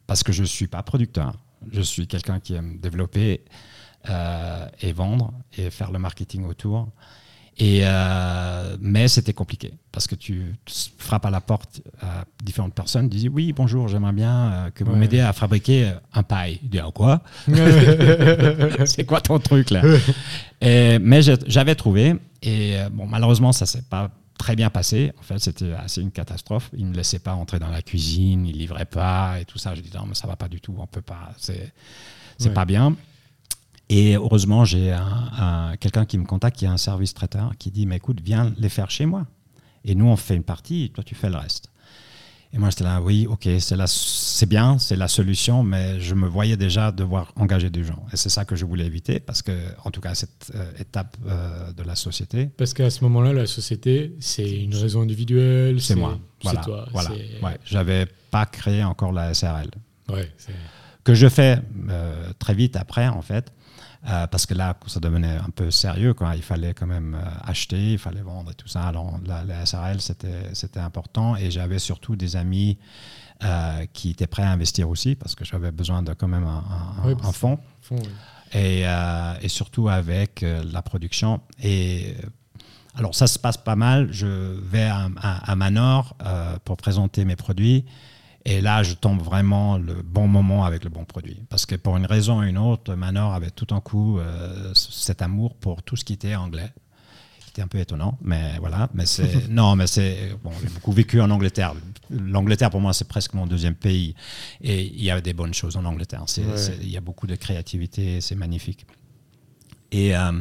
[0.06, 1.34] Parce que je ne suis pas producteur.
[1.72, 3.42] Je suis quelqu'un qui aime développer
[4.08, 6.88] et vendre et faire le marketing autour.
[7.60, 10.54] Et euh, mais c'était compliqué parce que tu,
[10.96, 14.82] frappes à la porte à différentes personnes, tu dis oui bonjour j'aimerais bien euh, que
[14.82, 16.58] vous m'aidiez à fabriquer un paille.
[16.58, 17.22] Tu dis ah, quoi?
[18.86, 19.82] C'est quoi ton truc là?
[20.62, 25.12] Et, Mais j'avais trouvé et bon malheureusement ça s'est pas très bien passé.
[25.18, 26.70] En fait c'était assez une catastrophe.
[26.74, 29.74] Ils ne laissaient pas entrer dans la cuisine, ils livraient pas et tout ça.
[29.74, 31.74] Je dis non mais ça va pas du tout, on peut pas, c'est
[32.38, 32.96] c'est pas bien.
[33.92, 37.86] Et heureusement, j'ai un, quelqu'un qui me contacte, qui a un service traiteur, qui dit,
[37.86, 39.26] mais écoute, viens les faire chez moi.
[39.84, 41.70] Et nous, on fait une partie, et toi, tu fais le reste.
[42.52, 46.56] Et moi, j'étais là, oui, ok, c'est bien, c'est la solution, mais je me voyais
[46.56, 48.06] déjà devoir engager des gens.
[48.12, 49.52] Et c'est ça que je voulais éviter, parce que,
[49.84, 52.46] en tout cas, cette euh, étape euh, de la société.
[52.46, 55.80] Parce qu'à ce moment-là, la société, c'est une raison individuelle.
[55.80, 56.16] C'est moi.
[56.44, 56.60] Voilà.
[56.60, 57.10] Toi, voilà.
[57.42, 57.58] Ouais.
[57.64, 59.70] J'avais pas créé encore la SRL.
[60.08, 60.32] Ouais,
[61.04, 63.52] que je fais euh, très vite après, en fait.
[64.08, 66.14] Euh, parce que là, ça devenait un peu sérieux.
[66.14, 66.34] Quoi.
[66.34, 68.84] Il fallait quand même euh, acheter, il fallait vendre et tout ça.
[68.84, 71.36] Alors, la, SRL, c'était important.
[71.36, 72.78] Et j'avais surtout des amis
[73.44, 77.32] euh, qui étaient prêts à investir aussi, parce que j'avais besoin de quand même un,
[77.32, 77.58] fonds.
[78.54, 78.84] et,
[79.42, 81.40] et, surtout avec la production.
[81.62, 82.16] Et
[82.94, 84.10] alors, ça se passe pas mal.
[84.12, 86.16] Je vais à, à Manor
[86.64, 87.84] pour présenter mes produits.
[88.44, 91.42] Et là, je tombe vraiment le bon moment avec le bon produit.
[91.50, 95.20] Parce que pour une raison ou une autre, Manor avait tout un coup euh, cet
[95.20, 96.70] amour pour tout ce qui était anglais.
[97.40, 98.88] qui était un peu étonnant, mais voilà.
[98.94, 100.52] Mais c'est non, mais c'est bon.
[100.62, 101.74] J'ai beaucoup vécu en Angleterre.
[102.10, 104.14] L'Angleterre pour moi c'est presque mon deuxième pays,
[104.62, 106.24] et il y a des bonnes choses en Angleterre.
[106.82, 108.86] Il y a beaucoup de créativité, c'est magnifique.
[109.92, 110.32] Et euh,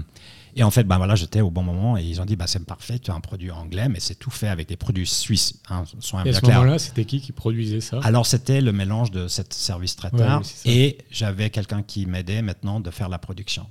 [0.56, 2.64] et en fait, ben voilà, j'étais au bon moment et ils ont dit bah, c'est
[2.66, 5.60] parfait, tu as un produit anglais, mais c'est tout fait avec des produits suisses.
[5.70, 5.84] Hein,
[6.26, 8.00] et à ce moment-là, c'était qui qui produisait ça?
[8.04, 12.92] Alors, c'était le mélange de cette service traiteur et j'avais quelqu'un qui m'aidait maintenant de
[12.92, 13.68] faire la production.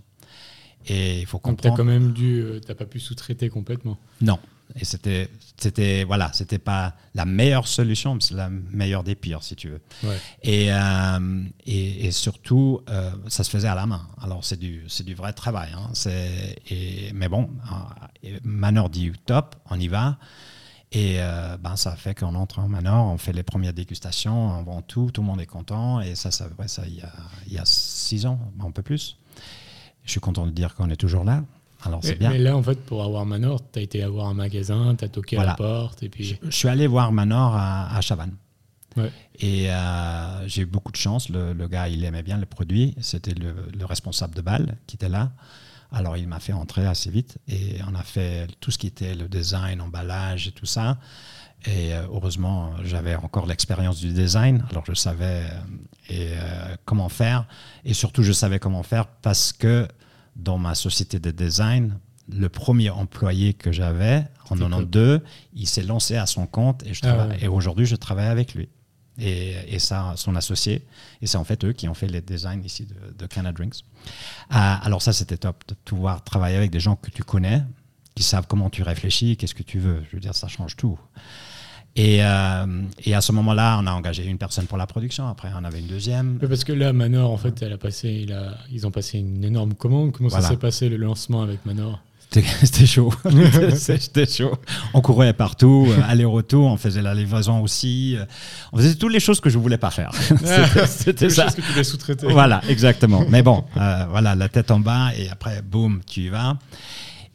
[0.86, 1.74] Et il faut comprendre.
[1.74, 2.40] Tu quand même dû.
[2.40, 3.98] Euh, tu pas pu sous-traiter complètement?
[4.20, 4.38] Non.
[4.76, 9.42] Et c'était, c'était voilà, c'était pas la meilleure solution, mais c'est la meilleure des pires,
[9.42, 9.80] si tu veux.
[10.42, 14.06] Et, euh, et, et, surtout, euh, ça se faisait à la main.
[14.20, 15.70] Alors, c'est du, c'est du vrai travail.
[15.74, 15.90] Hein.
[15.94, 17.50] C'est, et, mais bon,
[18.44, 20.18] Manor dit top, on y va.
[20.90, 21.18] Et
[21.60, 25.10] ben, ça fait qu'on entre en Manor, on fait les premières dégustations, on vend tout,
[25.10, 26.00] tout le monde est content.
[26.00, 27.12] Et ça, ça, ça il, y a,
[27.46, 29.18] il y a six ans, un peu plus.
[30.04, 31.44] Je suis content de dire qu'on est toujours là.
[31.84, 32.30] Alors c'est bien.
[32.30, 35.08] Mais là, en fait, pour avoir Manor, tu as été avoir un magasin, tu as
[35.08, 36.02] toqué à la porte.
[36.02, 36.38] Et puis...
[36.42, 38.36] Je, suis allé voir Manor à, à Chavannes.
[39.38, 41.28] Et euh, j'ai eu beaucoup de chance.
[41.28, 42.94] Le, gars, il aimait bien le produit.
[43.00, 45.32] C'était le, responsable de balle qui était là.
[45.90, 47.38] Alors, il m'a fait entrer assez vite.
[47.48, 50.98] Et on a fait tout ce qui était le design, emballage et tout ça.
[51.64, 54.64] Et euh, heureusement, j'avais encore l'expérience du design.
[54.70, 55.44] Alors, je savais
[56.10, 57.46] euh, comment faire.
[57.84, 59.88] Et surtout, je savais comment faire parce que
[60.38, 61.98] dans ma société de design,
[62.28, 65.20] le premier employé que j'avais en 92,
[65.54, 68.68] il s'est lancé à son compte et, ah et aujourd'hui je travaille avec lui.
[69.20, 70.86] Et, et, ça, son associé.
[71.20, 73.84] Et c'est en fait eux qui ont fait les designs ici de, de Canada Drinks.
[74.48, 77.64] Ah, alors ça, c'était top de pouvoir travailler avec des gens que tu connais,
[78.14, 80.04] qui savent comment tu réfléchis, qu'est-ce que tu veux.
[80.08, 80.96] Je veux dire, ça change tout.
[81.96, 82.66] Et, euh,
[83.04, 85.26] et, à ce moment-là, on a engagé une personne pour la production.
[85.26, 86.38] Après, on avait une deuxième.
[86.38, 89.44] parce que là, Manor, en fait, elle a passé, il a, ils ont passé une
[89.44, 90.12] énorme commande.
[90.12, 92.00] Comment ça s'est passé le lancement avec Manor?
[92.62, 93.12] C'était chaud.
[93.74, 94.54] C'était chaud.
[94.92, 98.16] On courait partout, euh, aller-retour, on faisait la livraison aussi.
[98.16, 98.24] Euh,
[98.72, 100.12] on faisait toutes les choses que je voulais pas faire.
[100.86, 101.44] C'était ça.
[101.44, 102.26] Choses que tu voulais sous-traiter.
[102.28, 103.24] Voilà, exactement.
[103.30, 106.58] Mais bon, voilà, la tête en bas et après, boum, tu y vas.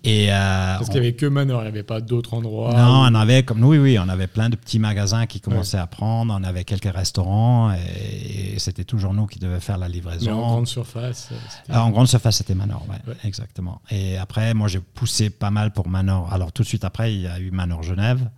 [0.06, 0.36] Et euh,
[0.78, 2.74] Parce qu'il n'y avait que Manor, il n'y avait pas d'autres endroits.
[2.74, 5.88] Non, on avait comme oui, oui, on avait plein de petits magasins qui commençaient à
[5.88, 6.38] prendre.
[6.38, 10.26] On avait quelques restaurants et, c'était toujours nous qui devions faire la livraison.
[10.26, 11.30] Mais en grande surface.
[11.70, 13.82] Euh, en grande surface, c'était Manor, ouais, exactement.
[13.89, 16.32] Et après, moi, j'ai poussé pas mal pour Manor.
[16.34, 18.30] Alors tout de suite après, il y a eu Manor Genève.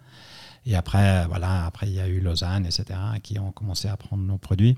[0.67, 2.85] Et après, voilà, après il y a eu Lausanne, etc.,
[3.21, 4.77] qui ont commencé à prendre nos produits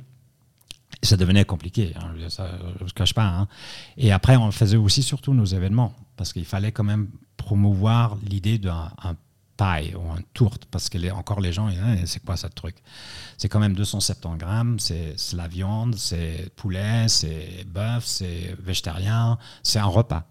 [1.04, 3.26] ça devenait compliqué, hein, ça, je ne cache pas.
[3.26, 3.48] Hein.
[3.98, 8.58] Et après, on faisait aussi surtout nos événements, parce qu'il fallait quand même promouvoir l'idée
[8.58, 8.92] d'un
[9.56, 12.76] paille ou un tourte, parce que les, encore les gens, hein, c'est quoi ce truc?
[13.38, 19.80] C'est quand même 270 grammes, c'est la viande, c'est poulet, c'est bœuf, c'est végétarien, c'est
[19.80, 20.28] un repas.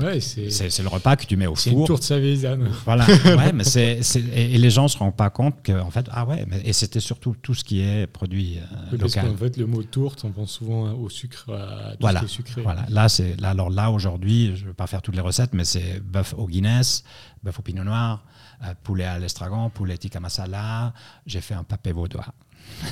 [0.00, 1.58] Ouais, c'est le repas que tu mets au four.
[1.58, 2.70] C'est une tourte savézane.
[2.84, 4.00] Voilà, ouais, mais c'est
[4.32, 6.72] et, les gens ne se rendent pas compte que, en fait, ah ouais, mais, et
[6.72, 8.98] c'était surtout tout ce qui est produit euh, local.
[9.00, 12.26] Parce qu'en fait, le mot tourte, on pense souvent au sucre, à tout voilà, ce
[12.26, 12.62] qui est sucré.
[12.62, 15.52] Voilà, là, c'est, là, alors là, aujourd'hui, je ne vais pas faire toutes les recettes,
[15.52, 17.02] mais c'est bœuf au Guinness,
[17.42, 18.24] bœuf au pinot noir,
[18.62, 20.92] euh, poulet à l'estragon, poulet tikka masala,
[21.26, 22.26] j'ai fait un papé vaudois.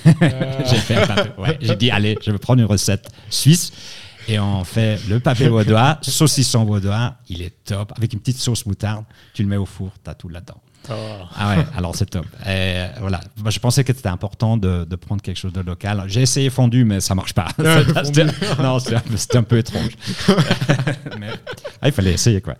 [0.06, 0.12] Euh.
[1.38, 3.72] ouais, j'ai dit, allez, je vais prendre une recette suisse
[4.28, 8.66] et on fait le papier vaudois, saucisson vaudois, il est top, avec une petite sauce
[8.66, 10.60] moutarde, tu le mets au four, tu as tout là-dedans.
[10.88, 10.94] Oh.
[11.34, 12.26] Ah ouais, alors c'est top.
[12.46, 16.04] Et voilà, Moi, je pensais que c'était important de, de, prendre quelque chose de local.
[16.06, 17.48] J'ai essayé fondu, mais ça marche pas.
[17.58, 19.90] non, c'était un, peu étrange.
[21.18, 21.30] mais,
[21.82, 22.54] ah, il fallait essayer quoi.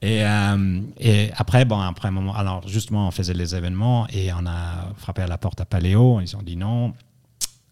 [0.00, 4.32] Et, euh, et, après, bon, après un moment, alors justement, on faisait les événements et
[4.32, 6.20] on a frappé à la porte à Paléo.
[6.20, 6.94] Ils ont dit non.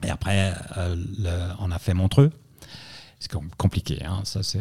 [0.04, 0.94] Et après, euh,
[1.60, 2.30] on a fait Montreux
[3.18, 4.04] c'est compliqué.
[4.04, 4.20] Hein.
[4.24, 4.60] Ça, c'est,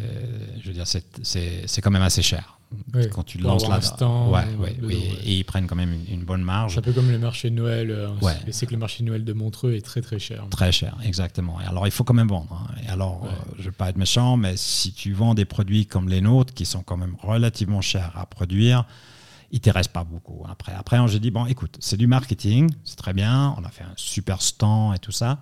[0.60, 2.56] je veux dire, c'est quand même assez cher.
[3.12, 3.78] Quand tu lances là,
[4.28, 4.76] ouais, ouais,
[5.24, 6.74] et, ils prennent quand même une, bonne marge.
[6.74, 7.90] C'est un peu comme le marché de Noël.
[7.90, 8.08] Euh,
[8.46, 10.44] et c'est que le marché de Noël de Montreux est très très cher.
[10.50, 11.60] Très cher, exactement.
[11.60, 12.52] Et alors il faut quand même vendre.
[12.52, 12.74] Hein.
[12.84, 15.86] Et alors, euh, je ne veux pas être méchant, mais si tu vends des produits
[15.86, 18.84] comme les nôtres, qui sont quand même relativement chers à produire,
[19.52, 20.44] il te reste pas beaucoup.
[20.50, 23.54] Après, après, j'ai dit bon, écoute, c'est du marketing, c'est très bien.
[23.58, 25.38] On a fait un super stand et tout ça.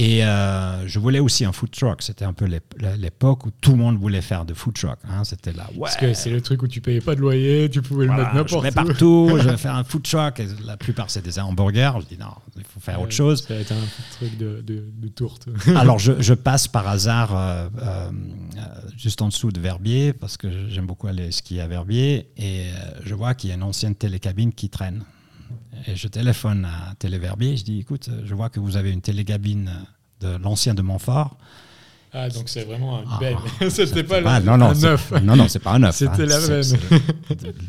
[0.00, 2.02] Et euh, je voulais aussi un food truck.
[2.02, 4.98] C'était un peu l'époque où tout le monde voulait faire de food truck.
[5.10, 5.24] Hein.
[5.24, 5.66] C'était là.
[5.74, 5.80] Ouais.
[5.80, 8.32] Parce que c'est le truc où tu payais pas de loyer, tu pouvais le mettre
[8.32, 8.70] n'importe où.
[8.70, 9.30] partout.
[9.42, 10.38] je vais faire un food truck.
[10.38, 11.94] Et la plupart c'est des hamburgers.
[12.02, 13.42] Je dis non, il faut faire autre chose.
[13.42, 15.48] Ça va être un truc de, de, tourte.
[15.74, 18.10] Alors je, je, passe par hasard euh, euh,
[18.96, 22.66] juste en dessous de Verbier parce que j'aime beaucoup aller skier à Verbier et
[23.04, 25.02] je vois qu'il y a une ancienne télécabine qui traîne.
[25.86, 29.70] Et je téléphone à Téléverbier, je dis écoute, je vois que vous avez une télégabine
[30.20, 31.36] de l'ancien de Montfort.
[32.12, 33.36] Ah, donc c'est vraiment un belle.
[33.60, 35.12] Ah, c'était pas ah, non, non, un œuf.
[35.22, 35.94] Non, non, c'est pas un œuf.
[35.96, 36.26] C'était hein.
[36.26, 36.76] la veine.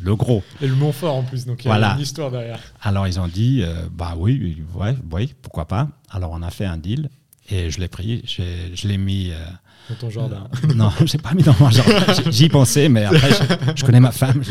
[0.02, 0.44] Le gros.
[0.62, 2.60] Et le Montfort en plus, donc il y a une histoire derrière.
[2.82, 5.90] Alors ils ont dit, euh, bah oui, ouais, oui, pourquoi pas.
[6.10, 7.10] Alors on a fait un deal
[7.50, 9.32] et je l'ai pris, je l'ai mis.
[9.32, 9.36] Euh,
[9.90, 12.14] dans ton jardin Non, je pas mis dans mon jardin.
[12.30, 13.30] J'y pensais, mais après,
[13.76, 14.42] je, connais ma femme,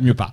[0.00, 0.30] mieux pas.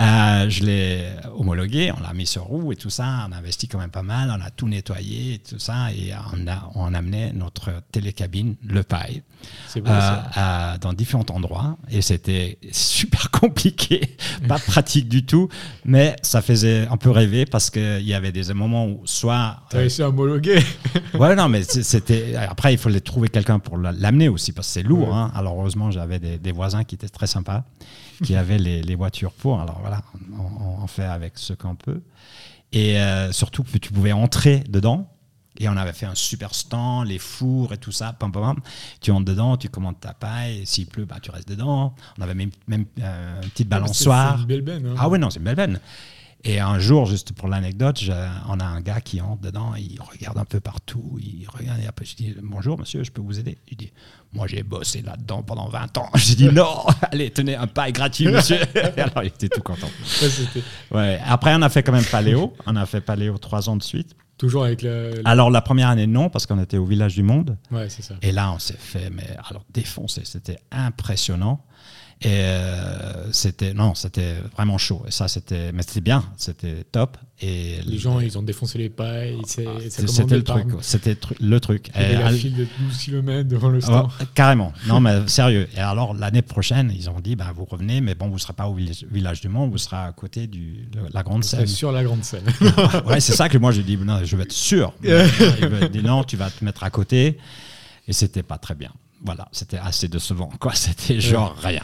[0.00, 1.04] Euh, je l'ai
[1.36, 3.26] homologué, on l'a mis sur roue et tout ça.
[3.28, 5.92] On a investi quand même pas mal, on a tout nettoyé et tout ça.
[5.92, 9.22] Et on a, on amené notre télécabine, le paille,
[9.76, 11.76] euh, dans différents endroits.
[11.90, 14.16] Et c'était super compliqué,
[14.48, 15.48] pas pratique du tout,
[15.84, 19.58] mais ça faisait un peu rêver parce qu'il y avait des moments où soit.
[19.70, 20.60] Tu as essayé homologuer
[21.14, 22.34] Ouais, non, mais c'était.
[22.36, 25.14] Après, il fallait trouver quelqu'un pour l'amener aussi, parce que c'est lourd.
[25.14, 25.30] Hein.
[25.34, 27.64] Alors heureusement, j'avais des, voisins qui étaient très sympas,
[28.24, 29.60] qui avaient les, voitures pour.
[29.60, 30.02] Alors voilà,
[30.80, 32.00] on, fait avec ce qu'on peut.
[32.72, 35.08] Et euh, surtout que tu pouvais entrer dedans.
[35.58, 38.14] Et on avait fait un super stand, les fours et tout ça.
[38.14, 38.56] Pam, pam,
[39.00, 40.64] Tu entres dedans, tu commandes ta paille.
[40.64, 41.94] S'il pleut, bah, tu restes dedans.
[42.18, 44.36] On avait même, même euh, une petite balançoire.
[44.36, 44.86] C'est une belle benne.
[44.86, 44.94] Hein.
[44.98, 45.80] Ah ouais, non, c'est une belle benne.
[46.44, 48.02] Et un jour, juste pour l'anecdote,
[48.48, 51.86] on a un gars qui entre dedans, il regarde un peu partout, il regarde et
[51.86, 53.58] après je dis Bonjour monsieur, je peux vous aider?
[53.68, 53.92] Il dit
[54.32, 56.10] Moi j'ai bossé là-dedans pendant 20 ans.
[56.16, 58.58] Je dis Non, allez, tenez un paille gratuit monsieur.
[58.96, 59.88] alors il était tout content.
[60.90, 63.82] Ouais, Après, on a fait quand même Paléo, on a fait Paléo trois ans de
[63.82, 64.16] suite.
[64.36, 67.56] Toujours avec le, Alors la première année non parce qu'on était au village du monde.
[67.70, 68.14] Ouais, c'est ça.
[68.20, 71.64] Et là on s'est fait mais alors défoncer, c'était impressionnant.
[72.24, 75.02] Et euh, c'était non, c'était vraiment chaud.
[75.08, 77.16] Et ça, c'était, mais c'était bien, c'était top.
[77.40, 79.38] Et les gens, ils ont défoncé les pailles.
[79.44, 80.68] C'était le truc.
[80.82, 81.90] C'était le truc.
[81.96, 84.08] Et la file de 12 km devant le stand.
[84.34, 84.72] carrément.
[84.86, 85.68] Non, mais sérieux.
[85.76, 88.52] Et alors l'année prochaine, ils ont dit, bah, vous revenez, mais bon, vous ne serez
[88.52, 90.58] pas au village du Mont, vous serez à côté de
[91.12, 91.66] la grande scène.
[91.66, 92.44] Sur la grande scène.
[93.06, 94.92] ouais, c'est ça que moi je dis, non, je vais être sûr.
[95.02, 97.38] il dit non, tu vas te mettre à côté.
[98.06, 98.92] Et c'était pas très bien
[99.24, 100.72] voilà, c'était assez décevant, quoi.
[100.82, 101.82] C'était genre rien.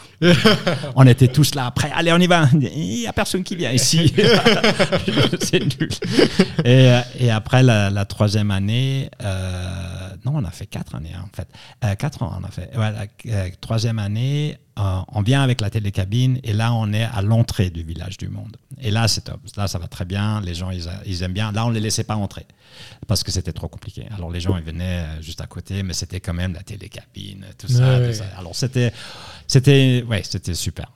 [0.96, 2.48] on était tous là après, allez, on y va.
[2.52, 4.12] Il n'y a personne qui vient ici.
[5.40, 5.90] c'est nul.
[6.64, 11.48] Et, et après la, troisième année, euh, non, on a fait quatre années en fait.
[11.84, 12.70] Euh, quatre ans, on a fait.
[12.74, 17.20] Voilà, euh, troisième année, euh, on vient avec la télécabine et là, on est à
[17.22, 18.56] l'entrée du village du monde.
[18.80, 19.40] Et là, c'est top.
[19.56, 20.40] Là, ça va très bien.
[20.40, 21.50] Les gens, ils, aiment bien.
[21.50, 22.46] Là, on ne les laissait pas entrer
[23.08, 24.06] parce que c'était trop compliqué.
[24.16, 27.44] Alors, les gens, ils venaient euh, juste à côté, mais c'était quand même la télécabine,
[27.58, 27.98] tout ça.
[27.98, 28.24] Tout ça.
[28.38, 28.92] Alors, c'était,
[29.48, 30.92] c'était, ouais, c'était super.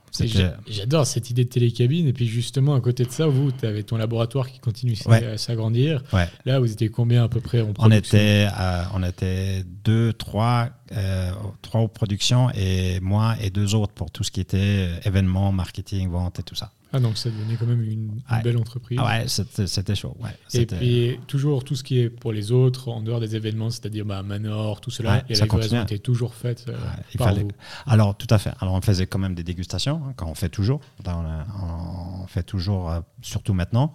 [0.67, 2.07] J'adore cette idée de télécabine.
[2.07, 5.37] Et puis justement, à côté de ça, vous, tu avais ton laboratoire qui continue à
[5.37, 6.03] s'agrandir.
[6.45, 8.47] Là, vous étiez combien à peu près en on était,
[8.93, 11.31] on était deux, trois, euh,
[11.63, 15.51] trois en production et moi et deux autres pour tout ce qui était euh, événements,
[15.51, 16.71] marketing, vente et tout ça.
[16.95, 18.99] Ah donc ça devenait quand même une, belle entreprise.
[19.01, 20.15] Ah ouais, c'était chaud.
[20.19, 23.71] Ouais, et puis toujours tout ce qui est pour les autres, en dehors des événements,
[23.71, 26.77] c'est-à-dire bah, Manor, tout cela, et la livraison était toujours faite euh,
[27.17, 27.47] fallait...
[27.87, 28.53] Alors tout à fait.
[28.59, 30.81] Alors on faisait quand même des dégustations, hein, quand on fait toujours.
[31.07, 33.93] On, fait toujours, euh, surtout maintenant.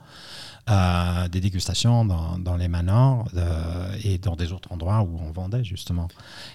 [0.69, 3.29] Euh, des dégustations dans, dans les manors
[4.05, 6.09] et dans des autres endroits où on vendait justement.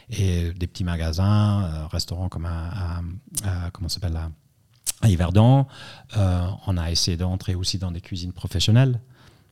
[0.10, 3.02] Et des petits magasins, restaurants comme à,
[3.46, 4.30] à comment s'appelle là
[5.04, 5.68] à Yverdon.
[6.18, 8.99] Euh, on a essayé d'entrer aussi dans des cuisines professionnelles.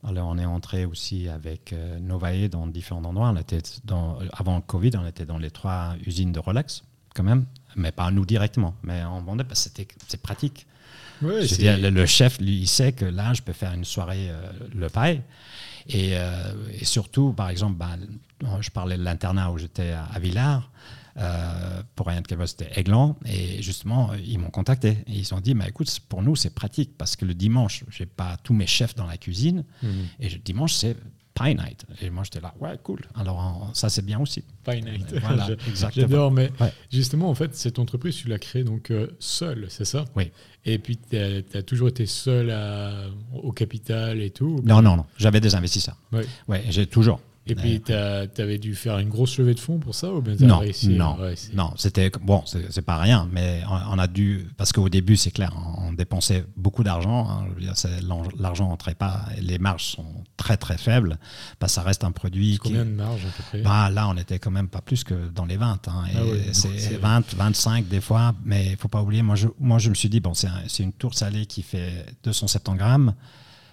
[0.07, 3.29] Alors, on est entré aussi avec euh, Novae dans différents endroits.
[3.29, 6.83] On était dans, avant le Covid, on était dans les trois usines de Rolex,
[7.13, 7.45] quand même,
[7.75, 8.73] mais pas nous directement.
[8.81, 10.65] Mais on vendait parce que c'est pratique.
[11.21, 15.21] le, chef, lui, il sait que là, je peux faire une soirée euh, le paille.
[15.89, 16.13] Et,
[16.83, 17.97] surtout, par exemple, bah,
[18.61, 20.69] je parlais de l'internat où j'étais à, à Villars.
[21.17, 23.17] Euh, pour rien de quelque c'était Aiglan.
[23.25, 24.97] Et justement, ils m'ont contacté.
[25.07, 28.05] Et ils ont dit bah, écoute, pour nous, c'est pratique parce que le dimanche, j'ai
[28.05, 29.63] pas tous mes chefs dans la cuisine.
[29.83, 29.91] Mhm.
[30.19, 30.95] Et le dimanche, c'est
[31.33, 31.85] Pie Night.
[32.01, 33.01] Et moi, j'étais là, ouais, cool.
[33.15, 34.43] Alors, ça, c'est bien aussi.
[34.63, 35.13] Pie Night.
[35.21, 36.07] Voilà, exactement.
[36.07, 36.51] J'adore, mais
[36.91, 40.05] justement, en fait, cette entreprise, tu l'as créée donc euh, seule, c'est ça?
[40.15, 40.31] Oui.
[40.65, 42.53] Et puis, tu as, toujours été seul
[43.33, 44.61] au capital et tout?
[44.63, 45.05] Non, non, non.
[45.17, 45.97] J'avais des investisseurs.
[46.11, 46.23] Oui.
[46.47, 47.19] Ouais, j'ai toujours.
[47.47, 50.35] Et puis, tu avais dû faire une grosse levée de fonds pour ça ou bien
[50.39, 51.17] Non, non,
[51.53, 55.51] non c'était bon, c'est pas rien, mais on, a dû parce qu'au début, c'est clair,
[55.77, 57.27] on dépensait beaucoup d'argent.
[57.29, 57.47] Hein,
[58.37, 60.05] L'argent n'entrait pas, les marges sont
[60.37, 61.17] très très faibles.
[61.59, 62.57] Parce ça reste un produit.
[62.57, 63.61] Combien de marge à peu près?
[63.61, 65.87] Bah, Là, on était quand même pas plus que dans les 20.
[65.87, 66.19] Hein, ah
[66.51, 69.21] c'est 20, 25 des fois, mais il faut pas oublier.
[69.21, 72.77] Moi, je, moi, je me suis dit bon, c'est une tour salée qui fait 270
[72.77, 73.15] grammes.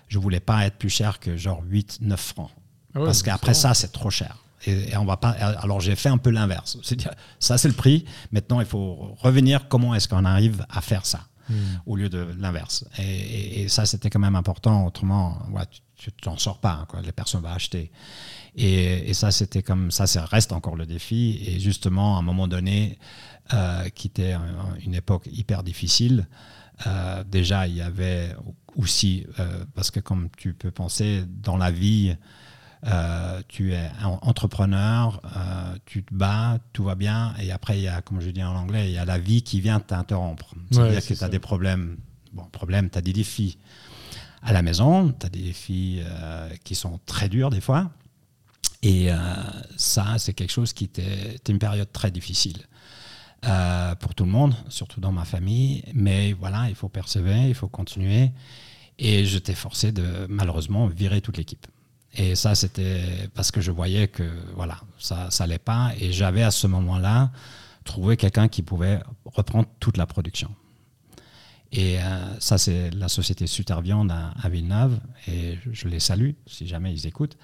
[0.07, 2.51] Je voulais pas être plus cher que genre 8, 9 francs.
[2.95, 4.37] Ah parce qu'après ça, c'est trop cher.
[4.67, 5.31] Et, on va pas.
[5.31, 6.79] Alors j'ai fait un peu l'inverse.
[6.83, 8.05] C'est-à-dire, ça c'est le prix.
[8.33, 9.69] Maintenant, il faut revenir.
[9.69, 11.55] Comment est-ce qu'on arrive à faire ça hmm.
[11.87, 14.87] au lieu de l'inverse et, ça, c'était quand même important.
[14.87, 15.63] Autrement, ouais,
[15.97, 16.87] tu t'en sors pas.
[16.89, 17.01] Quoi.
[17.03, 17.93] Les personnes vont acheter.
[18.57, 21.41] Et, ça, c'était comme ça, ça reste encore le défi.
[21.47, 22.99] Et justement, à un moment donné,
[23.53, 24.35] euh, qui était
[24.85, 26.27] une époque hyper difficile,
[26.87, 28.35] euh, déjà, il y avait
[28.77, 32.17] aussi, euh, parce que comme tu peux penser, dans la vie,
[33.49, 35.21] tu es entrepreneur,
[35.87, 38.55] tu te bats, tout va bien, et après, il y a, comme je dis en
[38.55, 40.55] anglais, il y a la vie qui vient t'interrompre.
[40.71, 41.97] C'est-à-dire que tu as des problèmes,
[42.33, 43.59] bon, problèmes, tu as des défis
[44.43, 46.01] à la maison, tu as des défis
[46.65, 47.91] qui sont très durs des fois,
[48.83, 49.09] et
[49.77, 52.59] ça, c'est quelque chose qui était une période très difficile.
[53.47, 55.85] Euh, pour tout le monde, surtout dans ma famille.
[55.95, 58.33] Mais voilà, il faut persévérer, il faut continuer.
[58.99, 61.69] Et j'étais forcé de malheureusement virer toute l'équipe.
[62.15, 65.93] Et ça, c'était parce que je voyais que voilà, ça n'allait pas.
[66.01, 67.31] Et j'avais à ce moment-là
[67.85, 70.51] trouvé quelqu'un qui pouvait reprendre toute la production.
[71.71, 74.99] Et euh, ça, c'est la société Suterviande à, à Villeneuve.
[75.27, 77.37] Et je les salue si jamais ils écoutent.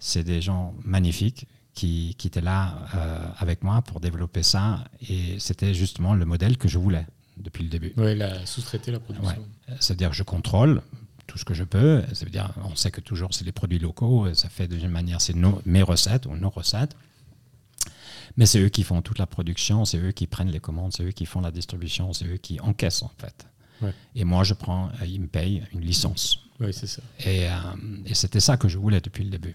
[0.00, 1.46] C'est des gens magnifiques
[1.78, 4.84] qui, était là euh, avec moi pour développer ça.
[5.08, 7.06] Et c'était justement le modèle que je voulais
[7.36, 7.92] depuis le début.
[7.96, 9.46] Oui, la sous-traiter la production.
[9.78, 10.82] C'est-à-dire je contrôle
[11.28, 12.02] tout ce que je peux.
[12.12, 14.34] C'est-à-dire on sait que toujours c'est les produits locaux.
[14.34, 16.96] Ça fait d'une manière, c'est mes recettes ou nos recettes.
[18.36, 21.04] Mais c'est eux qui font toute la production, c'est eux qui prennent les commandes, c'est
[21.04, 23.46] eux qui font la distribution, c'est eux qui encaissent en fait.
[24.14, 26.40] Et moi, je prends, euh, ils me payent une licence.
[26.60, 27.02] Oui, c'est ça.
[27.20, 27.52] Et, euh,
[28.06, 29.54] et c'était ça que je voulais depuis le début.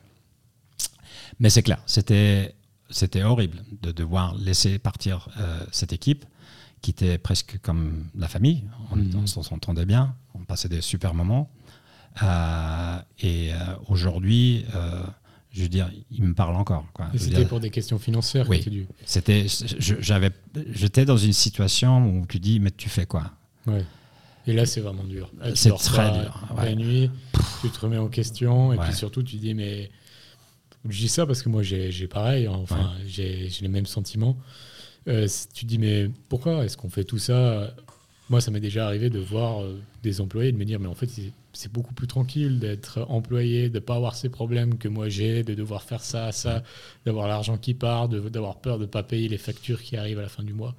[1.39, 2.55] Mais c'est clair, c'était,
[2.89, 6.25] c'était horrible de devoir laisser partir euh, cette équipe
[6.83, 8.63] qui était presque comme la famille.
[8.91, 9.25] On, mhm.
[9.25, 11.49] s'entendait bien, on passait des super moments.
[12.21, 13.57] Euh, et euh,
[13.87, 14.65] aujourd'hui,
[15.53, 16.85] je veux dire, il me parle encore.
[17.13, 19.45] Et c'était pour des questions financières Oui, c'était,
[19.79, 20.31] j'avais,
[20.71, 23.31] j'étais dans une situation où tu dis, mais tu fais quoi?
[23.65, 23.85] Ouais.
[24.45, 25.31] Et là, c'est vraiment dur.
[25.55, 26.47] c'est très dur.
[26.57, 27.09] La nuit,
[27.61, 29.89] tu te remets en question, et puis surtout, tu dis, mais
[30.89, 32.59] je dis ça parce que moi, j'ai pareil, hein.
[32.61, 34.37] enfin, j'ai les mêmes sentiments.
[35.07, 37.73] Euh, tu te dis, mais pourquoi est-ce qu'on fait tout ça?
[38.29, 40.95] Moi, ça m'est déjà arrivé de voir euh, des employés de me dire, mais en
[40.95, 41.09] fait,
[41.51, 45.43] c'est beaucoup plus tranquille d'être employé, de ne pas avoir ces problèmes que moi j'ai,
[45.43, 46.63] de devoir faire ça, ça,
[47.05, 50.23] d'avoir l'argent qui part, d'avoir peur de ne pas payer les factures qui arrivent à
[50.23, 50.75] la fin du mois.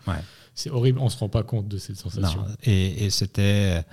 [0.55, 2.45] C'est horrible, on ne se rend pas compte de cette sensation.
[2.64, 3.85] et, et c'était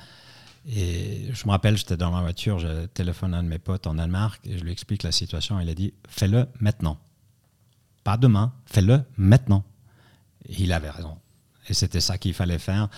[0.70, 3.88] et je me rappelle, j'étais dans ma voiture, je téléphone à un de mes potes
[3.88, 5.60] en Danemark et je lui explique la situation.
[5.60, 7.00] Il a dit Fais-le maintenant.
[8.04, 9.64] Pas demain, fais-le maintenant.
[10.48, 11.18] Il avait raison.
[11.68, 12.89] Et c'était ça qu'il fallait faire.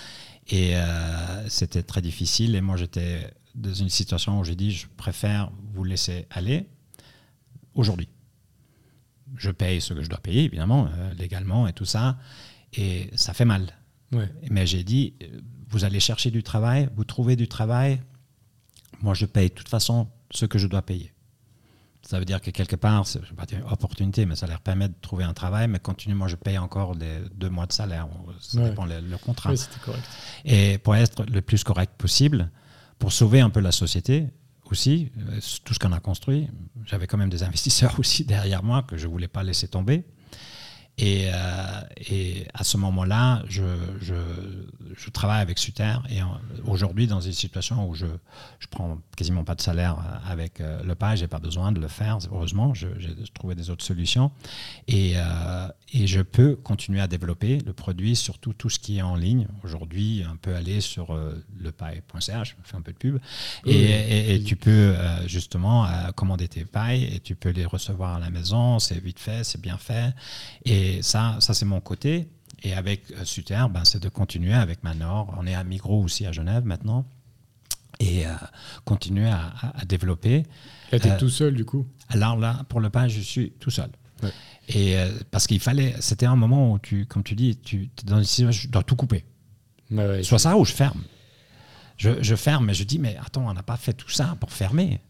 [0.48, 2.56] Et euh, c'était très difficile.
[2.56, 6.68] Et moi, j'étais dans une situation où j'ai dit Je préfère vous laisser aller
[7.76, 8.10] aujourd'hui.
[9.36, 12.18] Je paye ce que je dois payer, évidemment, euh, légalement et tout ça.
[12.74, 13.74] Et ça fait mal.
[14.52, 15.16] Mais j'ai dit
[15.74, 18.00] vous allez chercher du travail, vous trouvez du travail,
[19.02, 21.12] moi je paye de toute façon ce que je dois payer.
[22.14, 24.94] Ça veut dire que quelque part, c'est pas une opportunité, mais ça leur permet de
[25.02, 28.08] trouver un travail, mais continuellement, je paye encore les deux mois de salaire.
[28.40, 29.50] Ça dépend le, contrat.
[29.50, 30.04] Oui, correct.
[30.46, 32.52] Et pour être le plus correct possible,
[33.00, 34.28] pour sauver un peu la société
[34.70, 36.52] aussi, euh, tout ce qu'on a construit,
[36.86, 40.06] j'avais quand même des investisseurs aussi derrière moi que je voulais pas laisser tomber.
[41.00, 43.64] Et, euh, et, à ce moment-là, je,
[44.00, 44.14] je,
[44.96, 46.20] je, travaille avec Suter et
[46.68, 48.06] aujourd'hui, dans une situation où je,
[48.60, 51.88] je prends quasiment pas de salaire avec euh, le pas, j'ai pas besoin de le
[51.88, 52.90] faire, heureusement, j'ai
[53.34, 54.32] trouvé des autres solutions.
[54.88, 59.02] Et, euh, et, je peux continuer à développer le produit, surtout tout ce qui est
[59.02, 59.48] en ligne.
[59.64, 61.18] Aujourd'hui, on peut aller sur
[61.60, 63.20] lepaille.ch, je fais un peu de pub,
[63.66, 64.94] et, et, tu peux
[65.26, 69.44] justement commander tes pailles et tu peux les recevoir à la maison, c'est vite fait,
[69.44, 70.14] c'est bien fait.
[70.66, 72.28] Et et ça, ça c'est mon côté.
[72.64, 75.34] Et avec euh, Suter, ben, c'est de continuer avec Manor.
[75.38, 77.06] On est à Migros aussi à Genève maintenant.
[78.00, 78.32] Et euh,
[78.86, 79.54] continuer à,
[79.86, 80.44] développer.
[80.92, 81.86] Et tu es euh, tout seul du coup?
[82.10, 83.90] Alors là, pour le pain, je suis tout seul.
[84.70, 84.96] Et
[85.32, 88.24] parce qu'il fallait, c'était un moment où tu, comme tu dis, tu es dans une
[88.24, 89.26] situation, je dois tout couper.
[90.22, 91.02] Soit ça ou je ferme.
[91.98, 94.54] Je, je, ferme, mais je dis, mais attends, on n'a pas fait tout ça pour
[94.54, 95.02] fermer.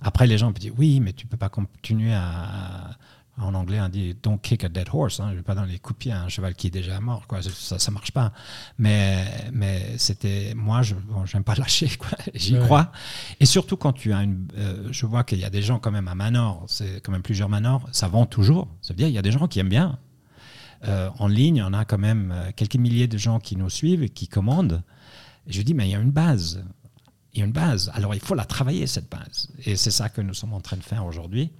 [0.00, 2.96] Après, les gens me disent, oui, mais tu peux pas continuer à,
[3.40, 5.20] en anglais, on dit don't kick a dead horse.
[5.20, 5.26] Hein.
[5.28, 7.26] Je ne vais pas dans les coups de pied un cheval qui est déjà mort.
[7.26, 7.40] Quoi.
[7.42, 8.32] Ça ne marche pas.
[8.78, 10.52] Mais, mais c'était.
[10.54, 10.94] Moi, je
[11.34, 11.90] n'aime pas lâcher.
[12.34, 12.92] J'y crois.
[13.40, 14.48] Et surtout quand tu as une.
[14.58, 17.22] Euh, je vois qu'il y a des gens quand même à Manor, c'est quand même
[17.22, 18.68] plusieurs Manor, ça vend toujours.
[18.82, 19.98] Ça veut dire qu'il y a des gens qui aiment bien.
[20.84, 24.02] Euh, en ligne, on a quand même euh, quelques milliers de gens qui nous suivent
[24.02, 24.82] et qui commandent.
[25.46, 26.64] Et je dis, mais il y a une base.
[27.34, 27.90] Il y a une base.
[27.94, 29.50] Alors il faut la travailler, cette base.
[29.64, 31.50] Et c'est ça que nous sommes en train de faire aujourd'hui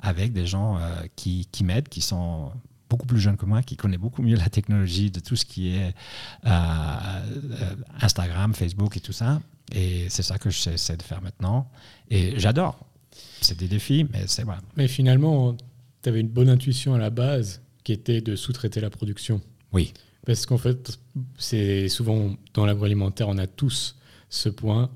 [0.00, 2.52] avec des gens euh, qui, qui m'aident, qui sont
[2.88, 5.76] beaucoup plus jeunes que moi, qui connaissent beaucoup mieux la technologie de tout ce qui
[5.76, 5.94] est
[6.46, 9.40] euh, euh, Instagram, Facebook et tout ça.
[9.72, 11.70] Et c'est ça que j'essaie de faire maintenant.
[12.10, 12.78] Et j'adore.
[13.40, 14.62] c'est des défis, mais c'est voilà.
[14.76, 15.56] Mais finalement,
[16.02, 19.40] tu avais une bonne intuition à la base qui était de sous-traiter la production.
[19.72, 19.92] Oui.
[20.24, 20.98] Parce qu'en fait,
[21.38, 23.96] c'est souvent dans l'agroalimentaire, on a tous
[24.30, 24.90] ce point.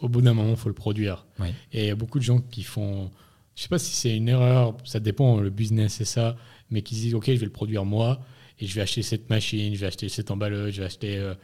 [0.00, 1.26] Au bout d'un moment, il faut le produire.
[1.72, 3.10] Et il y a beaucoup de gens qui font.
[3.54, 6.36] Je sais pas si c'est une erreur, ça dépend, le business c'est ça,
[6.70, 8.20] mais qui disent Ok, je vais le produire moi,
[8.58, 11.34] et je vais acheter cette machine, je vais acheter cette emballeuse, je vais acheter euh,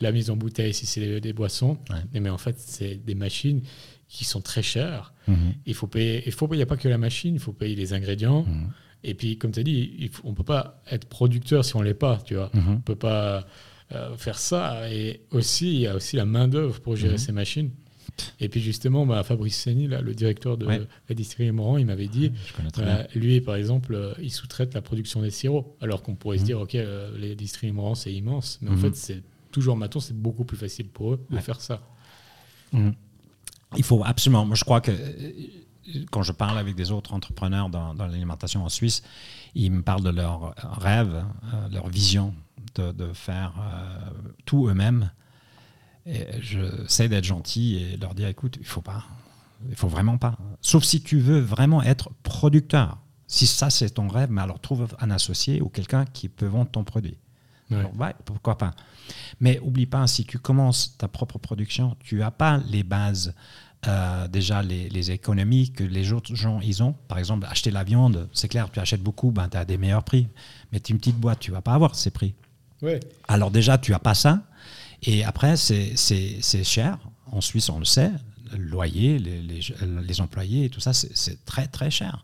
[0.00, 1.78] la mise en bouteille si c'est des, boissons.
[2.12, 3.62] Mais en fait, c'est des machines
[4.08, 5.12] qui sont très chères.
[5.28, 5.54] Mhm.
[5.66, 7.92] Il faut payer, il faut n'y a pas que la machine, il faut payer les
[7.92, 8.44] ingrédients.
[8.44, 8.72] Mhm.
[9.04, 11.84] Et puis, comme tu as dit, on ne peut pas être producteur si on ne
[11.84, 12.50] l'est pas, tu vois.
[12.54, 12.68] Mhm.
[12.68, 13.46] On ne peut pas
[13.92, 14.90] euh, faire ça.
[14.90, 17.70] Et aussi, il y a aussi la main-d'œuvre pour gérer ces machines.
[18.40, 22.08] Et puis justement, bah, Fabrice Seni, là, le directeur de la distillerie Moran, il m'avait
[22.08, 22.32] dit,
[22.78, 26.44] euh, lui par exemple, euh, il sous-traite la production des sirops, alors qu'on pourrait se
[26.44, 26.76] dire, ok,
[27.18, 30.88] les distilleries Moran c'est immense, mais en fait c'est toujours maintenant c'est beaucoup plus facile
[30.88, 31.82] pour eux de faire ça.
[33.76, 34.44] Il faut absolument.
[34.44, 34.92] Moi, je crois que
[36.10, 39.02] quand je parle avec des autres entrepreneurs dans, l'alimentation en Suisse,
[39.54, 42.34] ils me parlent de leur rêve, euh, leur vision
[42.74, 44.10] de, faire euh,
[44.44, 45.10] tout eux-mêmes.
[46.06, 49.04] Et j'essaie d'être gentil et leur dire écoute, il faut pas.
[49.68, 50.36] Il faut vraiment pas.
[50.60, 52.98] Sauf si tu veux vraiment être producteur.
[53.28, 56.70] Si ça, c'est ton rêve, mais alors trouve un associé ou quelqu'un qui peut vendre
[56.70, 57.16] ton produit.
[57.70, 58.14] Ouais.
[58.26, 58.72] pourquoi pas.
[59.40, 63.34] Mais oublie pas, si tu commences ta propre production, tu n'as pas les bases
[63.88, 66.94] euh, déjà les, économies que les autres gens ils ont.
[67.08, 70.04] Par exemple, acheter la viande, c'est clair, tu achètes beaucoup, ben, tu as des meilleurs
[70.04, 70.28] prix.
[70.70, 72.34] Mais tu une petite boîte, tu vas pas avoir ces prix.
[73.28, 74.42] Alors déjà, tu as pas ça.
[75.02, 76.98] Et après, c'est cher.
[77.30, 78.12] En Suisse, on le sait.
[78.52, 82.22] Le loyer, les, employés, tout ça, c'est très très cher.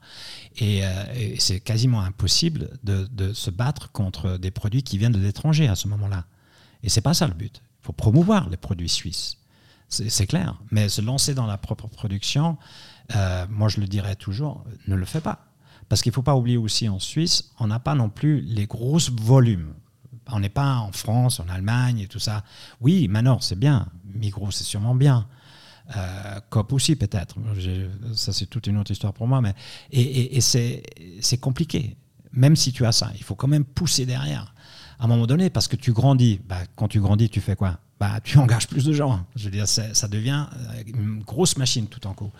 [0.58, 5.18] Et, euh, c'est quasiment impossible de, de, se battre contre des produits qui viennent de
[5.18, 6.26] l'étranger à ce moment-là.
[6.82, 7.62] Et c'est pas ça le but.
[7.82, 9.38] Il faut promouvoir les produits suisses.
[9.88, 10.60] C'est clair.
[10.70, 12.58] Mais se lancer dans la propre production,
[13.16, 15.46] euh, moi je le dirais toujours, ne le fais pas.
[15.88, 18.66] Parce qu'il ne faut pas oublier aussi en Suisse, on n'a pas non plus les
[18.66, 19.72] grosses volumes.
[20.30, 22.44] On n'est pas en France, en Allemagne et tout ça.
[22.80, 23.86] Oui, Manor, c'est bien.
[24.14, 25.26] Migros, c'est sûrement bien.
[25.96, 27.36] Euh, COP aussi, peut-être.
[28.14, 29.40] Ça, c'est toute une autre histoire pour moi.
[29.40, 29.54] Mais,
[29.90, 31.96] et, c'est compliqué.
[32.32, 34.54] Même si tu as ça, il faut quand même pousser derrière.
[34.98, 36.40] À un moment donné, parce que tu grandis.
[36.46, 37.78] Bah, quand tu grandis, tu fais quoi?
[37.98, 39.24] Bah, tu engages plus de gens.
[39.34, 42.30] Je veux dire, ça devient euh, une grosse machine tout en coup.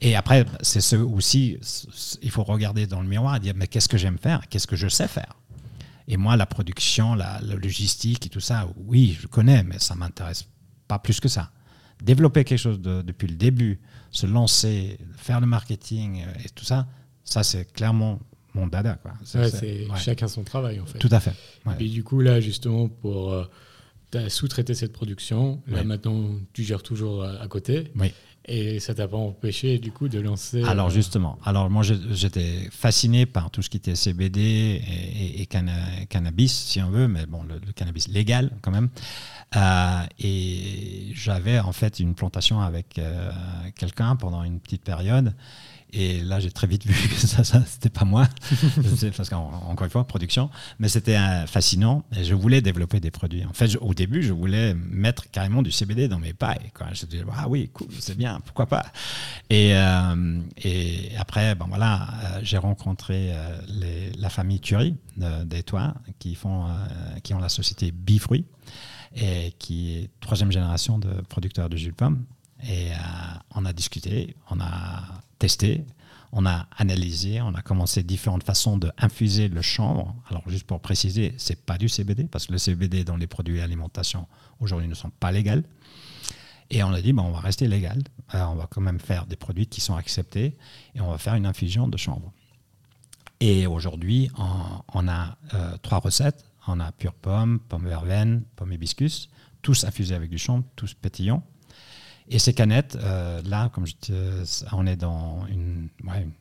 [0.00, 1.58] Et après, c'est ce aussi,
[2.20, 4.46] il faut regarder dans le miroir et dire, mais qu'est-ce que j'aime faire?
[4.48, 5.34] Qu'est-ce que je sais faire?
[6.08, 10.46] Et moi, la production, la, logistique et tout ça, oui, je connais, mais ça m'intéresse
[10.86, 11.50] pas plus que ça.
[12.02, 13.80] Développer quelque chose depuis le début,
[14.10, 16.86] se lancer, faire le marketing euh, et tout ça,
[17.24, 18.20] ça, c'est clairement
[18.54, 18.94] mon dada.
[18.94, 19.12] Quoi.
[19.24, 20.98] c'est chacun son travail, en fait.
[20.98, 21.34] Tout à fait.
[21.80, 23.32] Et du coup, là, justement, pour...
[23.32, 23.44] Euh,
[24.28, 25.62] sous-traité cette production.
[25.66, 27.92] Là, maintenant, tu gères toujours à, côté.
[27.96, 28.12] Oui.
[28.48, 30.62] Et ça t'a pas empêché, du coup, de lancer.
[30.62, 31.36] Alors, euh, justement.
[31.44, 36.90] Alors, moi, j'étais fasciné par tout ce qui était CBD et, et, cannabis, si on
[36.90, 38.88] veut, mais bon, le, cannabis légal, quand même.
[39.56, 43.32] Euh, et j'avais, en fait, une plantation avec euh,
[43.74, 45.34] quelqu'un pendant une petite période.
[45.92, 48.28] Et là, j'ai très vite vu que ça, ça c'était pas moi,
[49.16, 53.44] parce qu'encore une fois, production, mais c'était euh, fascinant et je voulais développer des produits.
[53.44, 56.70] En fait, au début, je voulais mettre carrément du CBD dans mes pailles.
[56.74, 56.88] Quoi.
[56.92, 58.86] Je disais, ah oui, cool, c'est bien, pourquoi pas?
[59.48, 63.32] Et, euh, et après, bon voilà, euh, j'ai rencontré
[63.68, 66.66] les, la famille Thury des Toits qui, font,
[67.22, 68.44] qui ont la société Bifruit
[69.14, 72.24] et qui est troisième génération de producteurs de jus de pomme.
[72.68, 72.88] Et
[73.54, 75.02] on a discuté, on a
[75.38, 75.84] testé,
[76.32, 80.14] on a analysé, on a commencé différentes façons d'infuser le chanvre.
[80.28, 83.60] Alors juste pour préciser, c'est pas du CBD parce que le CBD dans les produits
[83.60, 84.26] alimentation
[84.60, 85.62] aujourd'hui ne sont pas légaux.
[86.70, 88.02] Et on a dit, on va rester légal,
[88.34, 90.56] on va quand même faire des produits qui sont acceptés
[90.94, 92.32] et on va faire une infusion de chanvre.
[93.40, 94.30] Et aujourd'hui,
[94.92, 96.44] on, a euh, trois recettes.
[96.66, 99.28] On a pure pomme, pomme verveine, pomme hibiscus,
[99.62, 101.44] tous infusés avec du chanvre, tous pétillants.
[102.28, 104.12] Et ces canettes, euh, là, comme je dis,
[104.72, 105.88] on est dans une,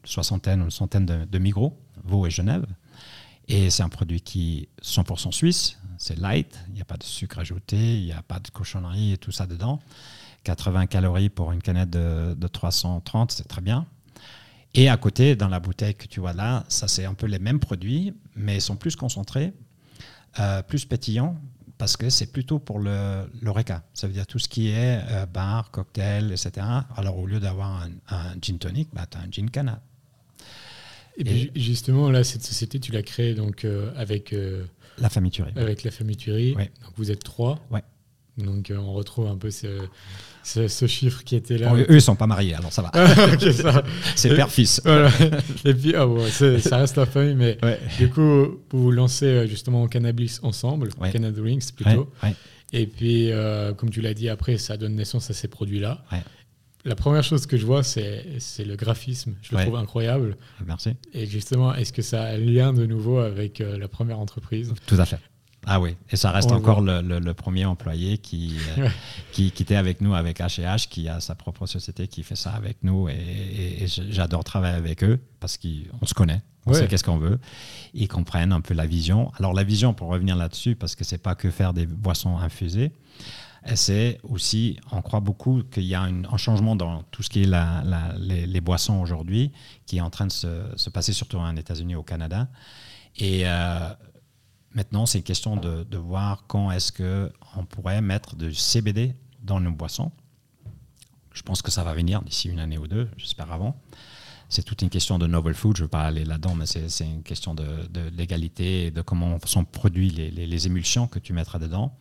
[0.03, 2.65] soixantaine ou une centaine de, de Migros, Vaud et Genève.
[3.47, 7.03] Et c'est un produit qui est 100% suisse, c'est light, il n'y a pas de
[7.03, 9.79] sucre ajouté, il n'y a pas de cochonnerie et tout ça dedans.
[10.43, 13.85] 80 calories pour une canette de, 330, c'est très bien.
[14.73, 17.39] Et à côté, dans la bouteille que tu vois là, ça c'est un peu les
[17.39, 19.53] mêmes produits, mais ils sont plus concentrés,
[20.39, 21.39] euh, plus pétillants,
[21.77, 23.83] parce que c'est plutôt pour le l'oreca.
[23.93, 26.65] Ça veut dire tout ce qui est euh, bar, cocktail, etc.
[26.95, 29.81] Alors au lieu d'avoir un, gin tonic, bah, tu as un gin cana.
[31.17, 34.33] Et, puis justement, là, cette société, tu l'as créée donc, euh, avec...
[34.33, 34.65] Euh,
[34.97, 35.51] la famille Thury.
[35.55, 36.53] Avec la famille Thury.
[36.53, 36.67] Donc
[36.97, 37.59] vous êtes trois.
[37.71, 37.83] Ouais.
[38.37, 39.87] Donc on retrouve un peu ce,
[40.43, 41.73] ce, chiffre qui était là.
[41.73, 42.91] eux, ils sont pas mariés, alors ça va.
[44.15, 44.81] c'est père-fils.
[45.63, 46.05] Et puis, ah
[46.59, 47.57] ça reste la famille, mais
[47.97, 52.11] du coup, vous vous lancez justement au cannabis ensemble, Canada Rings plutôt.
[52.73, 53.31] Et puis,
[53.77, 56.03] comme tu l'as dit, après, ça donne naissance à ces produits-là.
[56.83, 59.35] La première chose que je vois, c'est le graphisme.
[59.41, 60.37] Je le trouve incroyable.
[60.65, 60.91] Merci.
[61.13, 64.73] Et justement, est-ce que ça a un lien de nouveau avec la première entreprise?
[64.85, 65.19] Tout à fait.
[65.67, 68.87] Ah oui, et ça reste encore le, premier employé qui, euh,
[69.31, 72.51] qui, qui, était avec nous avec H&H, qui a sa propre société qui fait ça
[72.51, 73.09] avec nous.
[73.09, 77.39] Et, j'adore travailler avec eux parce qu'on se connaît, on sait qu'est-ce qu'on veut.
[77.93, 79.31] Ils comprennent un peu la vision.
[79.37, 82.91] Alors la vision, pour revenir là-dessus, parce que c'est pas que faire des boissons infusées,
[83.73, 87.47] c'est aussi, on croit beaucoup qu'il y a un changement dans tout ce qui est
[87.47, 87.83] la,
[88.19, 89.51] les, boissons aujourd'hui,
[89.87, 92.47] qui est en train de se, se passer surtout en États-Unis, au Canada.
[93.17, 93.89] Et euh,
[94.75, 99.71] Maintenant, c'est une question de, voir quand est-ce qu'on pourrait mettre du CBD dans nos
[99.71, 100.11] boissons.
[101.33, 103.79] Je pense que ça va venir d'ici une année ou deux, j'espère avant.
[104.49, 107.05] C'est toute une question de novel food, je ne veux pas aller là-dedans, mais c'est
[107.05, 107.65] une question de,
[108.15, 111.97] légalité de comment sont produits les, émulsions que tu mettras dedans.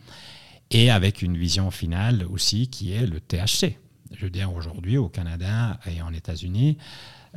[0.73, 3.79] Et avec une vision finale aussi qui est le THC.
[4.13, 6.77] Je veux dire, aujourd'hui, au Canada et en États-Unis,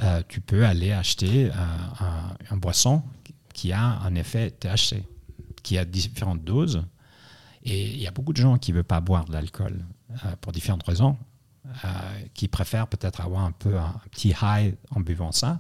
[0.02, 1.52] euh, tu peux aller acheter
[2.50, 3.04] un boisson
[3.54, 5.04] qui a un effet THC
[5.68, 6.82] qui a différentes doses.
[7.64, 10.36] Et il y a beaucoup de gens qui ne veulent pas boire de l'alcool euh,
[10.40, 11.18] pour différentes raisons,
[11.84, 11.90] euh,
[12.34, 15.60] qui préfèrent peut-être avoir un peu un, petit high en buvant ça.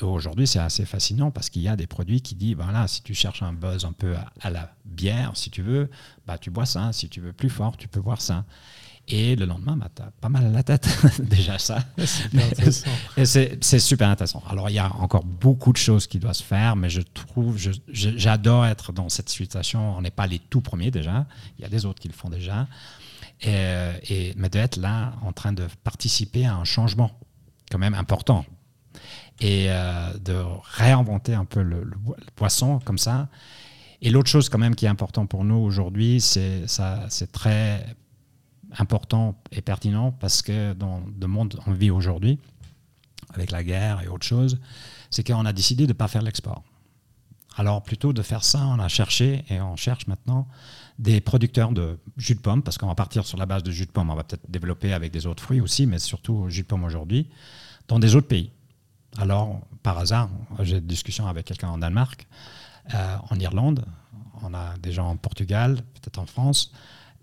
[0.00, 3.14] Aujourd'hui, c'est assez fascinant parce qu'il y a des produits qui disent, voilà, si tu
[3.14, 5.90] cherches un buzz un peu à, la bière, si tu veux,
[6.26, 6.92] bah, tu bois ça.
[6.92, 8.44] Si tu veux plus fort, tu peux boire ça.
[9.06, 10.88] Et le lendemain, bah, tu as pas mal à la tête,
[11.22, 11.84] déjà ça.
[13.18, 14.42] et c'est super intéressant.
[14.48, 17.58] Alors, il y a encore beaucoup de choses qui doivent se faire, mais je trouve,
[17.88, 19.96] j'adore être dans cette situation.
[19.98, 21.26] On n'est pas les tout premiers déjà.
[21.58, 22.66] Il y a des autres qui le font déjà.
[23.42, 27.10] Et, mais d'être là en train de participer à un changement
[27.70, 28.46] quand même important.
[29.40, 30.40] Et euh, de
[30.76, 31.96] réinventer un peu le, le,
[32.36, 33.28] poisson comme ça.
[34.00, 37.84] Et l'autre chose quand même qui est important pour nous aujourd'hui, c'est ça, c'est très
[38.78, 42.38] important et pertinent parce que dans le monde on vit aujourd'hui,
[43.32, 44.60] avec la guerre et autre chose,
[45.10, 46.62] c'est qu'on a décidé de ne pas faire l'export.
[47.56, 50.48] Alors plutôt de faire ça, on a cherché et on cherche maintenant
[50.98, 53.86] des producteurs de jus de pomme, parce qu'on va partir sur la base de jus
[53.86, 56.66] de pomme, on va peut-être développer avec des autres fruits aussi, mais surtout jus de
[56.66, 57.28] pomme aujourd'hui,
[57.88, 58.50] dans des autres pays.
[59.18, 60.28] Alors, par hasard,
[60.60, 62.26] j'ai une discussion avec quelqu'un en Danemark,
[62.94, 63.84] euh, en Irlande,
[64.42, 66.72] on a des gens en Portugal, peut-être en France,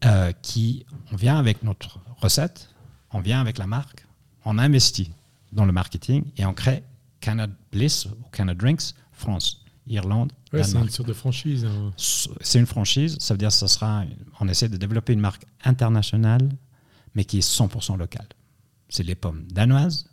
[0.06, 2.70] euh, qui, on vient avec notre recette,
[3.12, 4.06] on vient avec la marque,
[4.46, 5.12] on investit
[5.52, 6.84] dans le marketing et on crée
[7.20, 10.32] Canada Bliss ou Canada Drinks France, Irlande.
[10.52, 11.66] c'est une sorte de franchise.
[11.66, 11.92] Hein.
[11.98, 14.04] C'est une franchise, ça veut dire que ça sera,
[14.40, 16.50] on essaie de développer une marque internationale,
[17.14, 18.28] mais qui est 100% locale.
[18.90, 20.10] C'est les pommes danoises,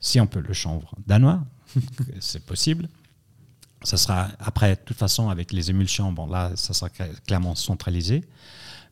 [0.00, 1.44] si on peut le chanvre danois,
[2.20, 2.88] c'est possible.
[3.82, 8.24] Ça sera après, de toute façon, avec les émulsions, bon là, ça sera clairement centralisé.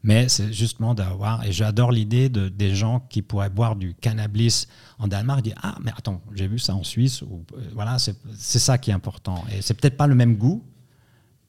[0.02, 4.68] Mais c'est justement d'avoir, et j'adore l'idée de, des gens qui pourraient boire du cannabis
[4.98, 8.58] en Danemark, dire Ah, mais attends, j'ai vu ça en Suisse, ou euh, voilà, c'est
[8.58, 9.44] ça qui est important.
[9.52, 10.62] Et c'est peut-être pas le même goût,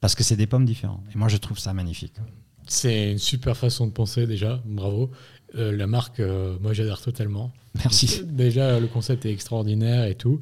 [0.00, 1.02] parce que c'est des pommes différentes.
[1.14, 2.14] Et moi, je trouve ça magnifique.
[2.66, 5.10] C'est une super façon de penser déjà, bravo.
[5.56, 7.52] Euh, la marque, euh, moi j'adore totalement.
[7.74, 8.22] Merci.
[8.24, 10.40] déjà, le concept est extraordinaire et tout.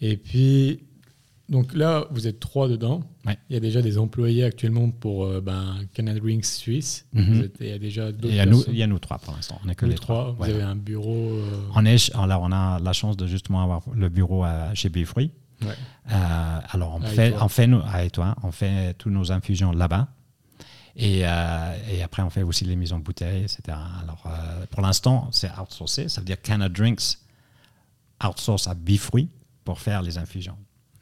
[0.00, 0.80] Et puis,
[1.50, 3.02] donc là, vous êtes trois dedans.
[3.26, 7.06] Il y a déjà des employés actuellement pour euh, ben, Canada Rings Suisse.
[7.12, 7.50] Mhm.
[7.60, 8.28] il y a déjà d'autres.
[8.28, 9.58] Il y a, nous, il y a nous trois pour l'instant.
[9.64, 10.36] On n'est que les trois.
[10.38, 11.30] Vous avez un bureau.
[11.30, 14.90] Euh, on, est, alors on a la chance de justement avoir le bureau à, chez
[14.90, 15.32] Bifruit.
[15.62, 15.68] Ouais.
[16.12, 20.06] Euh, alors on fait, on fait nous, à toi, on fait toutes nos infusions là-bas.
[20.96, 23.76] Et, et, après, on fait aussi les mises en bouteille, etc.
[24.02, 24.24] Alors,
[24.70, 26.08] pour l'instant, c'est outsourcé.
[26.08, 27.18] Ça veut dire Canada Drinks
[28.22, 29.28] outsource à Bifruit
[29.64, 30.56] pour faire les infusions.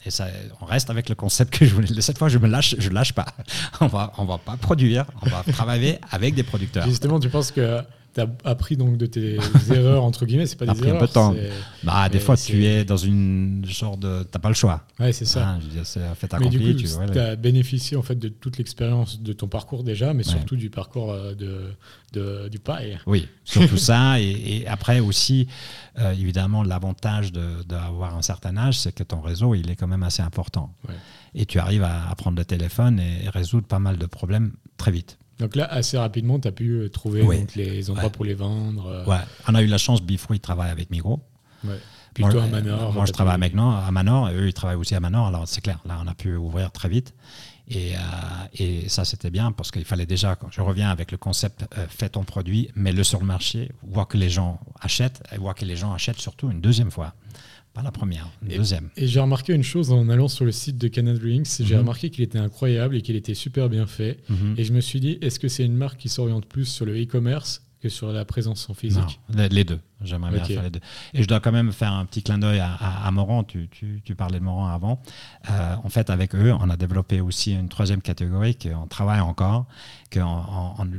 [0.04, 0.26] Et ça,
[0.60, 1.88] on reste avec le concept que je voulais.
[2.00, 3.26] Cette fois, je me lâche, je lâche pas.
[3.80, 6.86] On va, on va pas produire, on va travailler avec des producteurs.
[6.86, 7.80] Justement, tu penses que
[8.18, 9.38] tu as appris donc de tes
[9.70, 10.96] erreurs, entre guillemets, c'est pas des erreurs.
[10.96, 11.34] un peu de temps.
[11.84, 14.24] Bah, des fois, tu es dans une genre de.
[14.30, 14.84] Tu pas le choix.
[14.98, 15.58] Ouais, c'est ça.
[15.84, 19.48] C'est fait mais du coup, tu as bénéficié en fait de toute l'expérience de ton
[19.48, 21.72] parcours déjà, mais surtout du parcours euh, de,
[22.12, 22.98] de, du paille.
[23.06, 24.20] Oui, surtout ça.
[24.20, 25.48] Et, après aussi,
[25.98, 30.02] euh, évidemment, l'avantage d'avoir un certain âge, c'est que ton réseau, il est quand même
[30.02, 30.74] assez important.
[31.34, 35.18] Et tu arrives à, prendre le téléphone et résoudre pas mal de problèmes très vite.
[35.38, 39.04] Donc là, assez rapidement, tu as pu euh, trouver les endroits pour les vendre.
[39.06, 41.20] Ouais, on a eu la chance, Bifro, il travaille avec Migros.
[42.14, 42.92] plutôt à Manor.
[42.92, 45.26] Moi, je travaille à Manor, à Manor, et eux, ils travaillent aussi à Manor.
[45.28, 47.14] Alors, c'est clair, là, on a pu ouvrir très vite.
[47.70, 47.98] Et, euh,
[48.54, 51.86] et ça, c'était bien parce qu'il fallait déjà, quand je reviens avec le concept, euh,
[51.88, 55.66] fais ton produit, mets-le sur le marché, vois que les gens achètent, et vois que
[55.66, 57.14] les gens achètent surtout une deuxième fois.
[57.78, 58.88] Pas la première, une deuxième.
[58.96, 61.82] Et j'ai remarqué une chose en allant sur le site de Canada Drinks, j'ai mhm.
[61.82, 64.18] remarqué qu'il était incroyable et qu'il était super bien fait.
[64.28, 64.56] Mhm.
[64.58, 67.00] Et je me suis dit, est-ce que c'est une marque qui s'oriente plus sur le
[67.00, 69.20] e-commerce que sur la présence en physique?
[69.28, 69.78] Les deux.
[70.02, 70.80] J'aimerais bien faire les deux.
[71.14, 73.44] Et je dois quand même faire un petit clin d'œil à, à, Moran.
[73.44, 75.00] Tu, tu, tu, parlais de Moran avant.
[75.48, 79.66] Euh, en fait, avec eux, on a développé aussi une troisième catégorie qu'on travaille encore,
[80.10, 80.18] que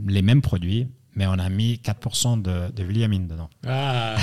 [0.07, 3.49] les mêmes produits, mais on a mis 4% de, de Williamine dedans.
[3.67, 4.15] Ah,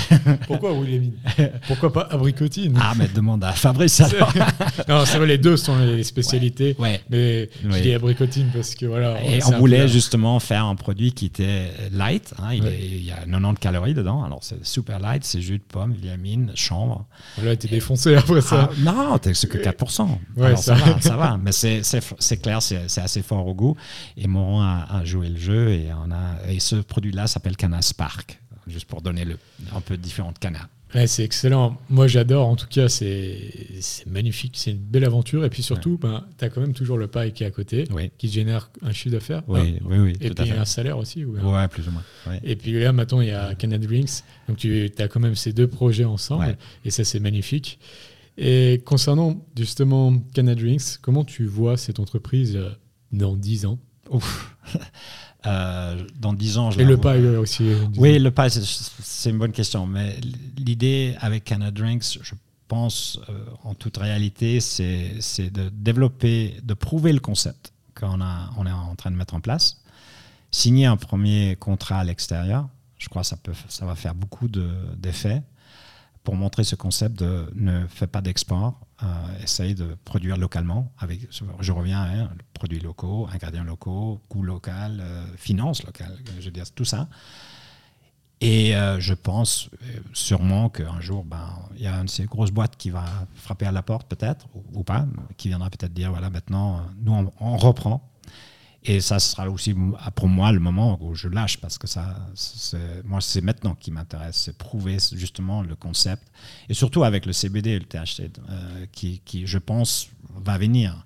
[0.47, 1.13] pourquoi Williamine?
[1.67, 2.77] Pourquoi pas abricotine?
[2.81, 4.33] Ah, mais demande à Fabrice alors.
[4.89, 6.75] non, c'est vrai, les deux sont les spécialités.
[6.79, 7.01] Ouais.
[7.09, 9.23] Mais je dis abricotine parce que voilà.
[9.23, 12.33] Et on voulait justement faire un produit qui était light.
[12.39, 14.23] Hein, il, il, y a 90 calories dedans.
[14.23, 17.05] Alors c'est super light, c'est jus de pomme, Williamine, chanvre.
[17.43, 18.69] Là, t'es défoncé après ça.
[18.71, 20.07] Ah, non, c'est que 4%.
[20.35, 21.37] Ouais, ça, va, ça va.
[21.41, 23.75] Mais c'est clair, c'est assez fort au goût.
[24.15, 26.51] Et Moron a, a, joué le jeu et on a.
[26.51, 29.37] Et ce produit-là s'appelle Cana Spark, juste pour donner le,
[29.73, 30.67] un peu différentes canas.
[30.95, 31.77] Ouais, c'est excellent.
[31.89, 32.47] Moi, j'adore.
[32.47, 33.51] En tout cas, c'est
[34.05, 34.53] magnifique.
[34.57, 35.43] C'est une belle aventure.
[35.43, 37.85] Et puis surtout, ben, tu as quand même toujours le paille qui est à côté,
[38.17, 39.43] qui génère un chiffre d'affaires.
[39.47, 40.13] Oui, oui, oui.
[40.21, 41.25] Et puis un salaire aussi.
[41.25, 42.03] Oui, ouais, plus ou moins.
[42.43, 44.23] Et puis là, maintenant, il y a Canada Drinks.
[44.47, 46.57] Donc, tu as quand même ces deux projets ensemble.
[46.85, 47.79] Et ça, c'est magnifique.
[48.37, 52.69] Et concernant justement Canada Drinks, comment tu vois cette entreprise euh,
[53.11, 53.79] dans 10 ans?
[54.11, 54.55] Ouf.
[55.47, 56.71] Euh, dans 10 ans.
[56.71, 57.69] Je Et le paille aussi.
[57.69, 59.87] Euh, oui, le paille, c'est une bonne question.
[59.87, 60.17] Mais
[60.57, 62.33] l'idée avec Canada Drinks, je
[62.67, 68.71] pense, euh, en toute réalité, c'est de développer, de prouver le concept qu'on on est
[68.71, 69.81] en train de mettre en place,
[70.51, 72.67] signer un premier contrat à l'extérieur.
[72.97, 75.43] Je crois que ça, peut, ça va faire beaucoup d'effets
[76.23, 80.91] pour montrer ce concept de ne fais pas d'export, euh, essaye de produire localement.
[80.97, 81.27] Avec,
[81.59, 86.51] je reviens à hein, produits locaux, ingrédients locaux, coût local, euh, finances locales, je veux
[86.51, 87.07] dire tout ça.
[88.41, 89.69] Et euh, je pense
[90.13, 93.67] sûrement qu'un jour, ben, il y a une de ces grosses boîtes qui va frapper
[93.67, 95.05] à la porte, peut-être, ou, pas,
[95.37, 98.01] qui viendra peut-être dire voilà, maintenant, nous, on reprend
[98.89, 99.75] et ça sera aussi
[100.15, 102.15] pour moi le moment où je lâche parce que ça,
[103.03, 106.23] moi, c'est maintenant qui m'intéresse, c'est prouver justement le concept
[106.69, 111.05] et surtout avec le CBD et le THC euh, qui, qui, je pense, va venir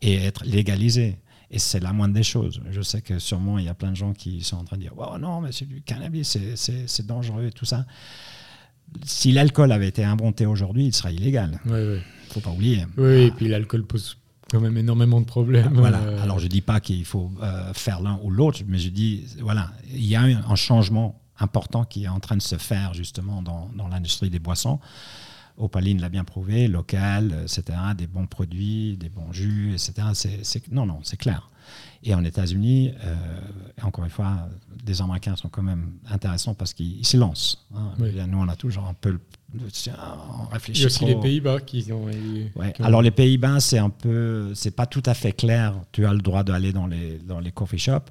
[0.00, 1.18] et être légalisé.
[1.50, 2.62] Et c'est la moindre des choses.
[2.70, 4.82] Je sais que sûrement il y a plein de gens qui sont en train de
[4.82, 7.84] dire oh non, mais c'est du cannabis, c'est dangereux et tout ça.
[9.04, 11.60] Si l'alcool avait été inventé aujourd'hui, il serait illégal.
[11.66, 12.00] Il ne
[12.30, 12.86] faut pas oublier.
[12.96, 14.16] Oui, et puis l'alcool pose
[14.50, 15.72] quand même énormément de problèmes.
[15.74, 15.98] Voilà.
[15.98, 16.22] Euh.
[16.22, 19.70] Alors je dis pas qu'il faut euh, faire l'un ou l'autre, mais je dis voilà,
[19.92, 23.70] il y a un changement important qui est en train de se faire justement dans,
[23.74, 24.80] dans l'industrie des boissons.
[25.56, 30.08] Opaline l'a bien prouvé, local, etc., des bons produits, des bons jus, etc.
[30.70, 31.50] Non, non, c'est clair.
[32.02, 33.14] Et en États-Unis, euh,
[33.82, 34.48] encore une fois,
[34.84, 37.66] des Américains sont quand même intéressants parce qu'ils se lancent.
[37.74, 37.92] Hein.
[37.98, 39.20] Nous, on a toujours un peu le
[39.54, 40.80] on réfléchit.
[40.80, 42.06] Il y a aussi les Pays-Bas qui ont.
[42.80, 45.74] Alors les Pays-Bas, c'est un peu, c'est pas tout à fait clair.
[45.92, 48.10] Tu as le droit d'aller dans les dans les coffee shops,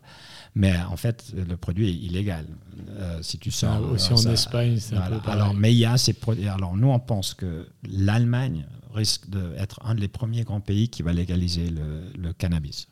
[0.56, 2.46] mais en fait le produit est illégal.
[2.90, 3.72] Euh, si tu sors.
[3.72, 6.48] Ah, aussi en Espagne, c'est un peu Alors mais il y a ces produits.
[6.48, 11.14] Alors nous on pense que l'Allemagne risque d'être un des premiers grands pays qui va
[11.14, 12.88] légaliser le, le cannabis.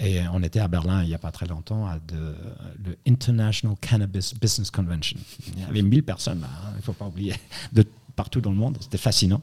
[0.00, 4.34] Et on était à Berlin il n'y a pas très longtemps à le International Cannabis
[4.40, 5.18] Business Convention.
[5.54, 7.34] Il y avait 1000 personnes là, hein, il ne faut pas oublier,
[7.72, 7.84] de
[8.16, 8.76] partout dans le monde.
[8.80, 9.40] C'était fascinant.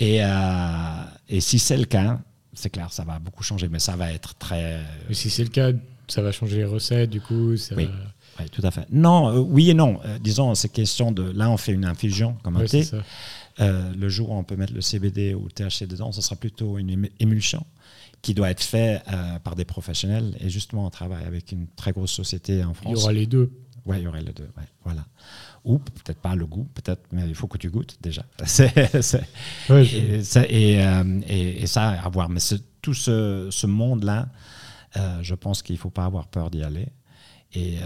[0.00, 2.18] Et, euh, et si c'est le cas,
[2.54, 4.80] c'est clair, ça va beaucoup changer, mais ça va être très.
[5.08, 5.70] Mais si c'est le cas,
[6.08, 7.54] ça va changer les recettes, du coup.
[7.76, 7.88] oui.
[8.50, 8.86] tout à fait.
[8.90, 10.00] Non, euh, oui et non.
[10.04, 11.30] Euh, disons, c'est question de.
[11.32, 12.84] Là, on fait une infusion comme un thé.
[13.58, 16.78] le jour où on peut mettre le CBD ou le THC dedans, ce sera plutôt
[16.78, 17.64] une émulsion
[18.22, 20.36] qui doit être fait euh, par des professionnels.
[20.40, 22.92] Et justement, on travaille avec une très grosse société en France.
[22.94, 23.52] Il y aura les deux.
[23.86, 24.48] Oui, il y aura les deux.
[24.84, 25.06] voilà.
[25.64, 28.24] Ou peut-être pas le goût, peut-être, mais il faut que tu goûtes déjà.
[28.40, 29.18] et, ça,
[29.68, 32.28] euh, et, et, ça, à voir.
[32.28, 32.40] Mais
[32.82, 34.28] tout ce, ce monde-là,
[34.96, 36.88] euh, je pense qu'il ne faut pas avoir peur d'y aller.
[37.52, 37.78] Et,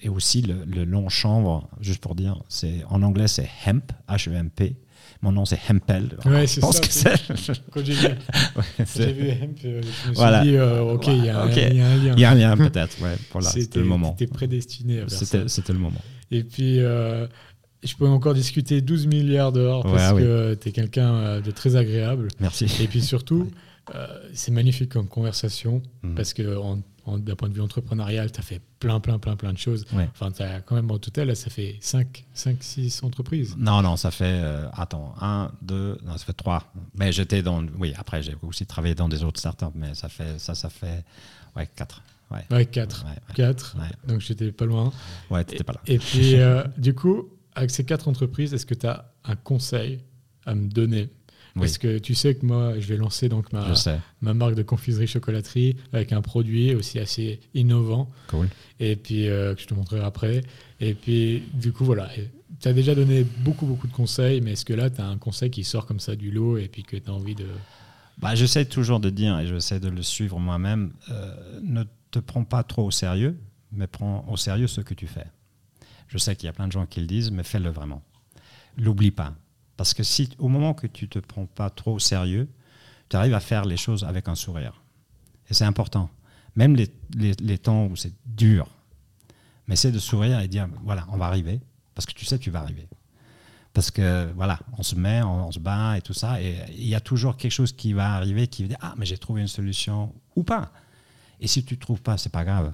[0.00, 4.76] et aussi le, le long chanvre, juste pour dire, c'est en anglais c'est hemp, H-E-M-P,
[5.24, 6.16] mon nom, c'est Hempel.
[6.26, 6.80] Ouais, c'est ça.
[6.80, 7.62] Que c'est.
[7.72, 8.08] Quand j'ai vu,
[9.14, 12.12] vu, Hemp, euh, je me suis dit, euh, OK, il y, a un lien.
[12.14, 13.00] Il y a un lien, peut-être.
[13.02, 14.14] Ouais, voilà, c'était le moment.
[14.18, 16.00] C'était prédestiné à C'était le moment.
[16.30, 17.26] Et puis, euh,
[17.84, 21.76] je peux encore discuter 12 milliards d'heures parce que tu es quelqu'un euh, de très
[21.76, 22.28] agréable.
[22.40, 22.66] Merci.
[22.80, 23.50] Et puis surtout,
[23.94, 26.14] euh, c'est magnifique comme conversation mm.
[26.14, 29.58] parce que d'un point de vue entrepreneurial, tu as fait plein, plein, plein, plein de
[29.58, 29.84] choses.
[29.92, 33.54] Enfin, tu as quand même en total, ça fait 5, 5 6 entreprises.
[33.58, 36.72] Non, non, ça fait, euh, attends, 1, 2, non, ça fait 3.
[36.94, 40.38] Mais j'étais dans, oui, après, j'ai aussi travaillé dans des autres startups, mais ça fait,
[40.38, 41.04] ça, ça fait,
[41.56, 42.02] ouais, 4.
[42.50, 43.04] Ouais, 4.
[43.34, 43.76] 4.
[44.08, 44.90] Donc, j'étais pas loin.
[45.30, 45.80] Ouais, t'étais pas là.
[45.86, 46.36] Et puis,
[46.78, 50.00] du coup, avec ces quatre entreprises, est-ce que tu as un conseil
[50.46, 51.08] à me donner?
[51.56, 53.72] Parce que tu sais que moi, je vais lancer donc ma,
[54.20, 58.10] ma marque de confiserie chocolaterie avec un produit aussi assez innovant.
[58.28, 58.48] Cool.
[58.80, 60.42] Et puis, euh, que je te montrerai après.
[60.80, 62.08] Et puis, du coup, voilà.
[62.60, 65.18] Tu as déjà donné beaucoup, beaucoup de conseils, mais est-ce que là, tu as un
[65.18, 67.46] conseil qui sort comme ça du lot et puis que tu as envie de.
[68.18, 72.44] Bah, j'essaie toujours de dire, et j'essaie de le suivre moi-même, euh, ne te prends
[72.44, 73.36] pas trop au sérieux,
[73.72, 75.26] mais prends au sérieux ce que tu fais.
[76.14, 78.00] Je sais qu'il y a plein de gens qui le disent, mais fais-le vraiment.
[78.76, 79.34] L'oublie pas.
[79.76, 82.48] Parce que si au moment que tu te prends pas trop au sérieux,
[83.08, 84.80] tu arrives à faire les choses avec un sourire.
[85.50, 86.08] Et c'est important.
[86.54, 88.68] Même les, les, temps où c'est dur,
[89.66, 91.60] mais c'est de sourire et dire, voilà, on va arriver.
[91.96, 92.86] Parce que tu sais, tu vas arriver.
[93.72, 96.40] Parce que voilà, on se met, on, se bat et tout ça.
[96.40, 99.04] Et il y a toujours quelque chose qui va arriver qui va dire, ah, mais
[99.04, 100.70] j'ai trouvé une solution ou pas.
[101.40, 102.72] Et si tu ne trouves pas, c'est pas grave.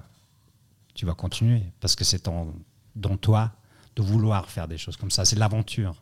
[0.93, 2.53] Tu vas continuer parce que c'est ton,
[2.95, 3.51] dans toi
[3.95, 5.25] de vouloir faire des choses comme ça.
[5.25, 5.95] C'est l'aventure.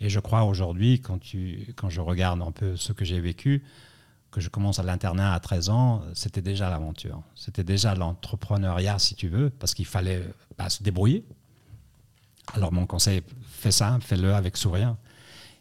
[0.00, 1.20] Et je crois aujourd'hui, quand,
[1.76, 3.62] quand je regarde un peu ce que j'ai vécu,
[4.32, 7.22] que je commence à l'internat à 13 ans, c'était déjà l'aventure.
[7.34, 10.22] C'était déjà l'entrepreneuriat, si tu veux, parce qu'il fallait
[10.58, 11.24] bah, se débrouiller.
[12.54, 14.96] Alors mon conseil, fais ça, fais-le avec sourire.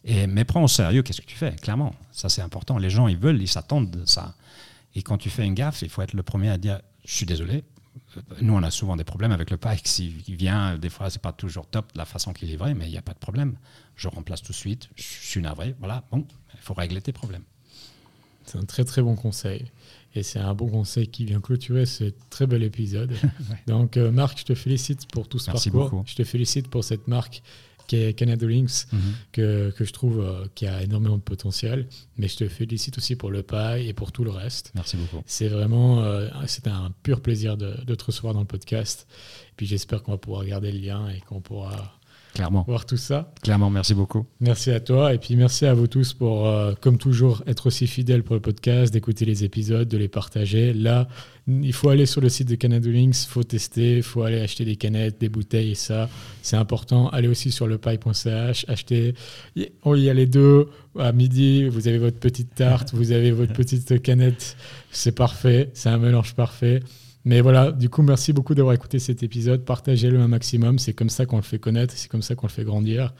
[0.04, 2.78] Et, mais prends au sérieux, qu'est-ce que tu fais Clairement, ça c'est important.
[2.78, 4.34] Les gens, ils veulent, ils s'attendent de ça.
[4.96, 7.26] Et quand tu fais une gaffe, il faut être le premier à dire, je suis
[7.26, 7.64] désolé,
[8.42, 9.82] nous, on a souvent des problèmes avec le pack.
[9.86, 12.92] S'il vient, des fois, c'est pas toujours top la façon qu'il est livré, mais il
[12.92, 13.56] n'y a pas de problème.
[13.96, 14.90] Je remplace tout de suite.
[14.96, 15.76] Je suis navré.
[15.80, 17.44] Voilà, bon, il faut régler tes problèmes.
[18.46, 19.72] C'est un très très bon conseil.
[20.14, 23.14] Et c'est un bon conseil qui vient clôturer ce très bel épisode.
[23.68, 25.90] Donc, euh, Marc, je te félicite pour tout ce Merci parcours.
[25.90, 26.04] Beaucoup.
[26.06, 27.42] Je te félicite pour cette marque
[27.92, 28.88] qui est Canada Links,
[29.34, 31.88] que, que, je trouve euh, qui a énormément de potentiel.
[32.16, 34.72] Mais je te félicite aussi pour le paille et pour tout le reste.
[34.76, 35.22] Merci beaucoup.
[35.26, 36.30] C'est vraiment euh,
[36.68, 39.08] un pur plaisir de, de, te recevoir dans le podcast.
[39.50, 42.00] Et puis j'espère qu'on va pouvoir garder le lien et qu'on pourra
[42.34, 42.64] Clairement.
[42.68, 43.34] voir tout ça.
[43.44, 44.26] Clairement, merci beaucoup.
[44.40, 47.88] Merci à toi et puis merci à vous tous pour, euh, comme toujours, être aussi
[47.88, 50.74] fidèles pour le podcast, d'écouter les épisodes, de les partager.
[50.74, 51.08] Là,
[51.48, 54.40] il faut aller sur le site de Canada Links, il faut tester, il faut aller
[54.40, 56.10] acheter des canettes, des bouteilles et ça,
[56.42, 57.10] c'est important.
[57.10, 59.14] Allez aussi sur lepaille.ch, acheter.
[59.84, 60.70] On y a les deux.
[61.00, 64.56] À midi, vous avez votre petite tarte, vous avez votre petite canette.
[64.92, 66.82] C'est parfait, c'est un mélange parfait.
[67.24, 69.64] Mais voilà, du coup, merci beaucoup d'avoir écouté cet épisode.
[69.64, 70.80] Partagez-le un maximum.
[70.80, 73.14] C'est comme ça qu'on le fait connaître, c'est comme ça qu'on le fait grandir.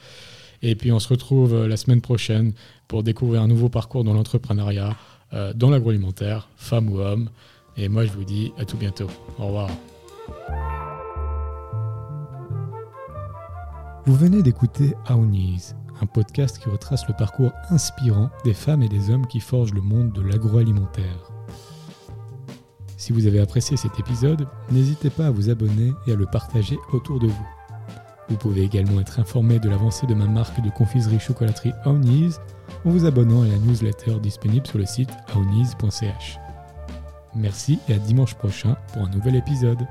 [0.62, 2.52] Et puis, on se retrouve euh, la semaine prochaine
[2.88, 4.96] pour découvrir un nouveau parcours dans l'entrepreneuriat,
[5.32, 7.30] euh, dans l'agroalimentaire, femme ou homme.
[7.76, 9.08] Et moi, je vous dis à tout bientôt.
[9.38, 9.70] Au revoir.
[14.04, 19.10] Vous venez d'écouter Aounies, un podcast qui retrace le parcours inspirant des femmes et des
[19.10, 21.31] hommes qui forgent le monde de l'agroalimentaire.
[23.02, 26.78] Si vous avez apprécié cet épisode, n'hésitez pas à vous abonner et à le partager
[26.92, 27.46] autour de vous.
[28.28, 32.36] Vous pouvez également être informé de l'avancée de ma marque de confiserie chocolaterie Aounies
[32.84, 36.38] en vous abonnant à la newsletter disponible sur le site aounies.ch.
[37.34, 39.84] Merci et à dimanche prochain pour un nouvel épisode.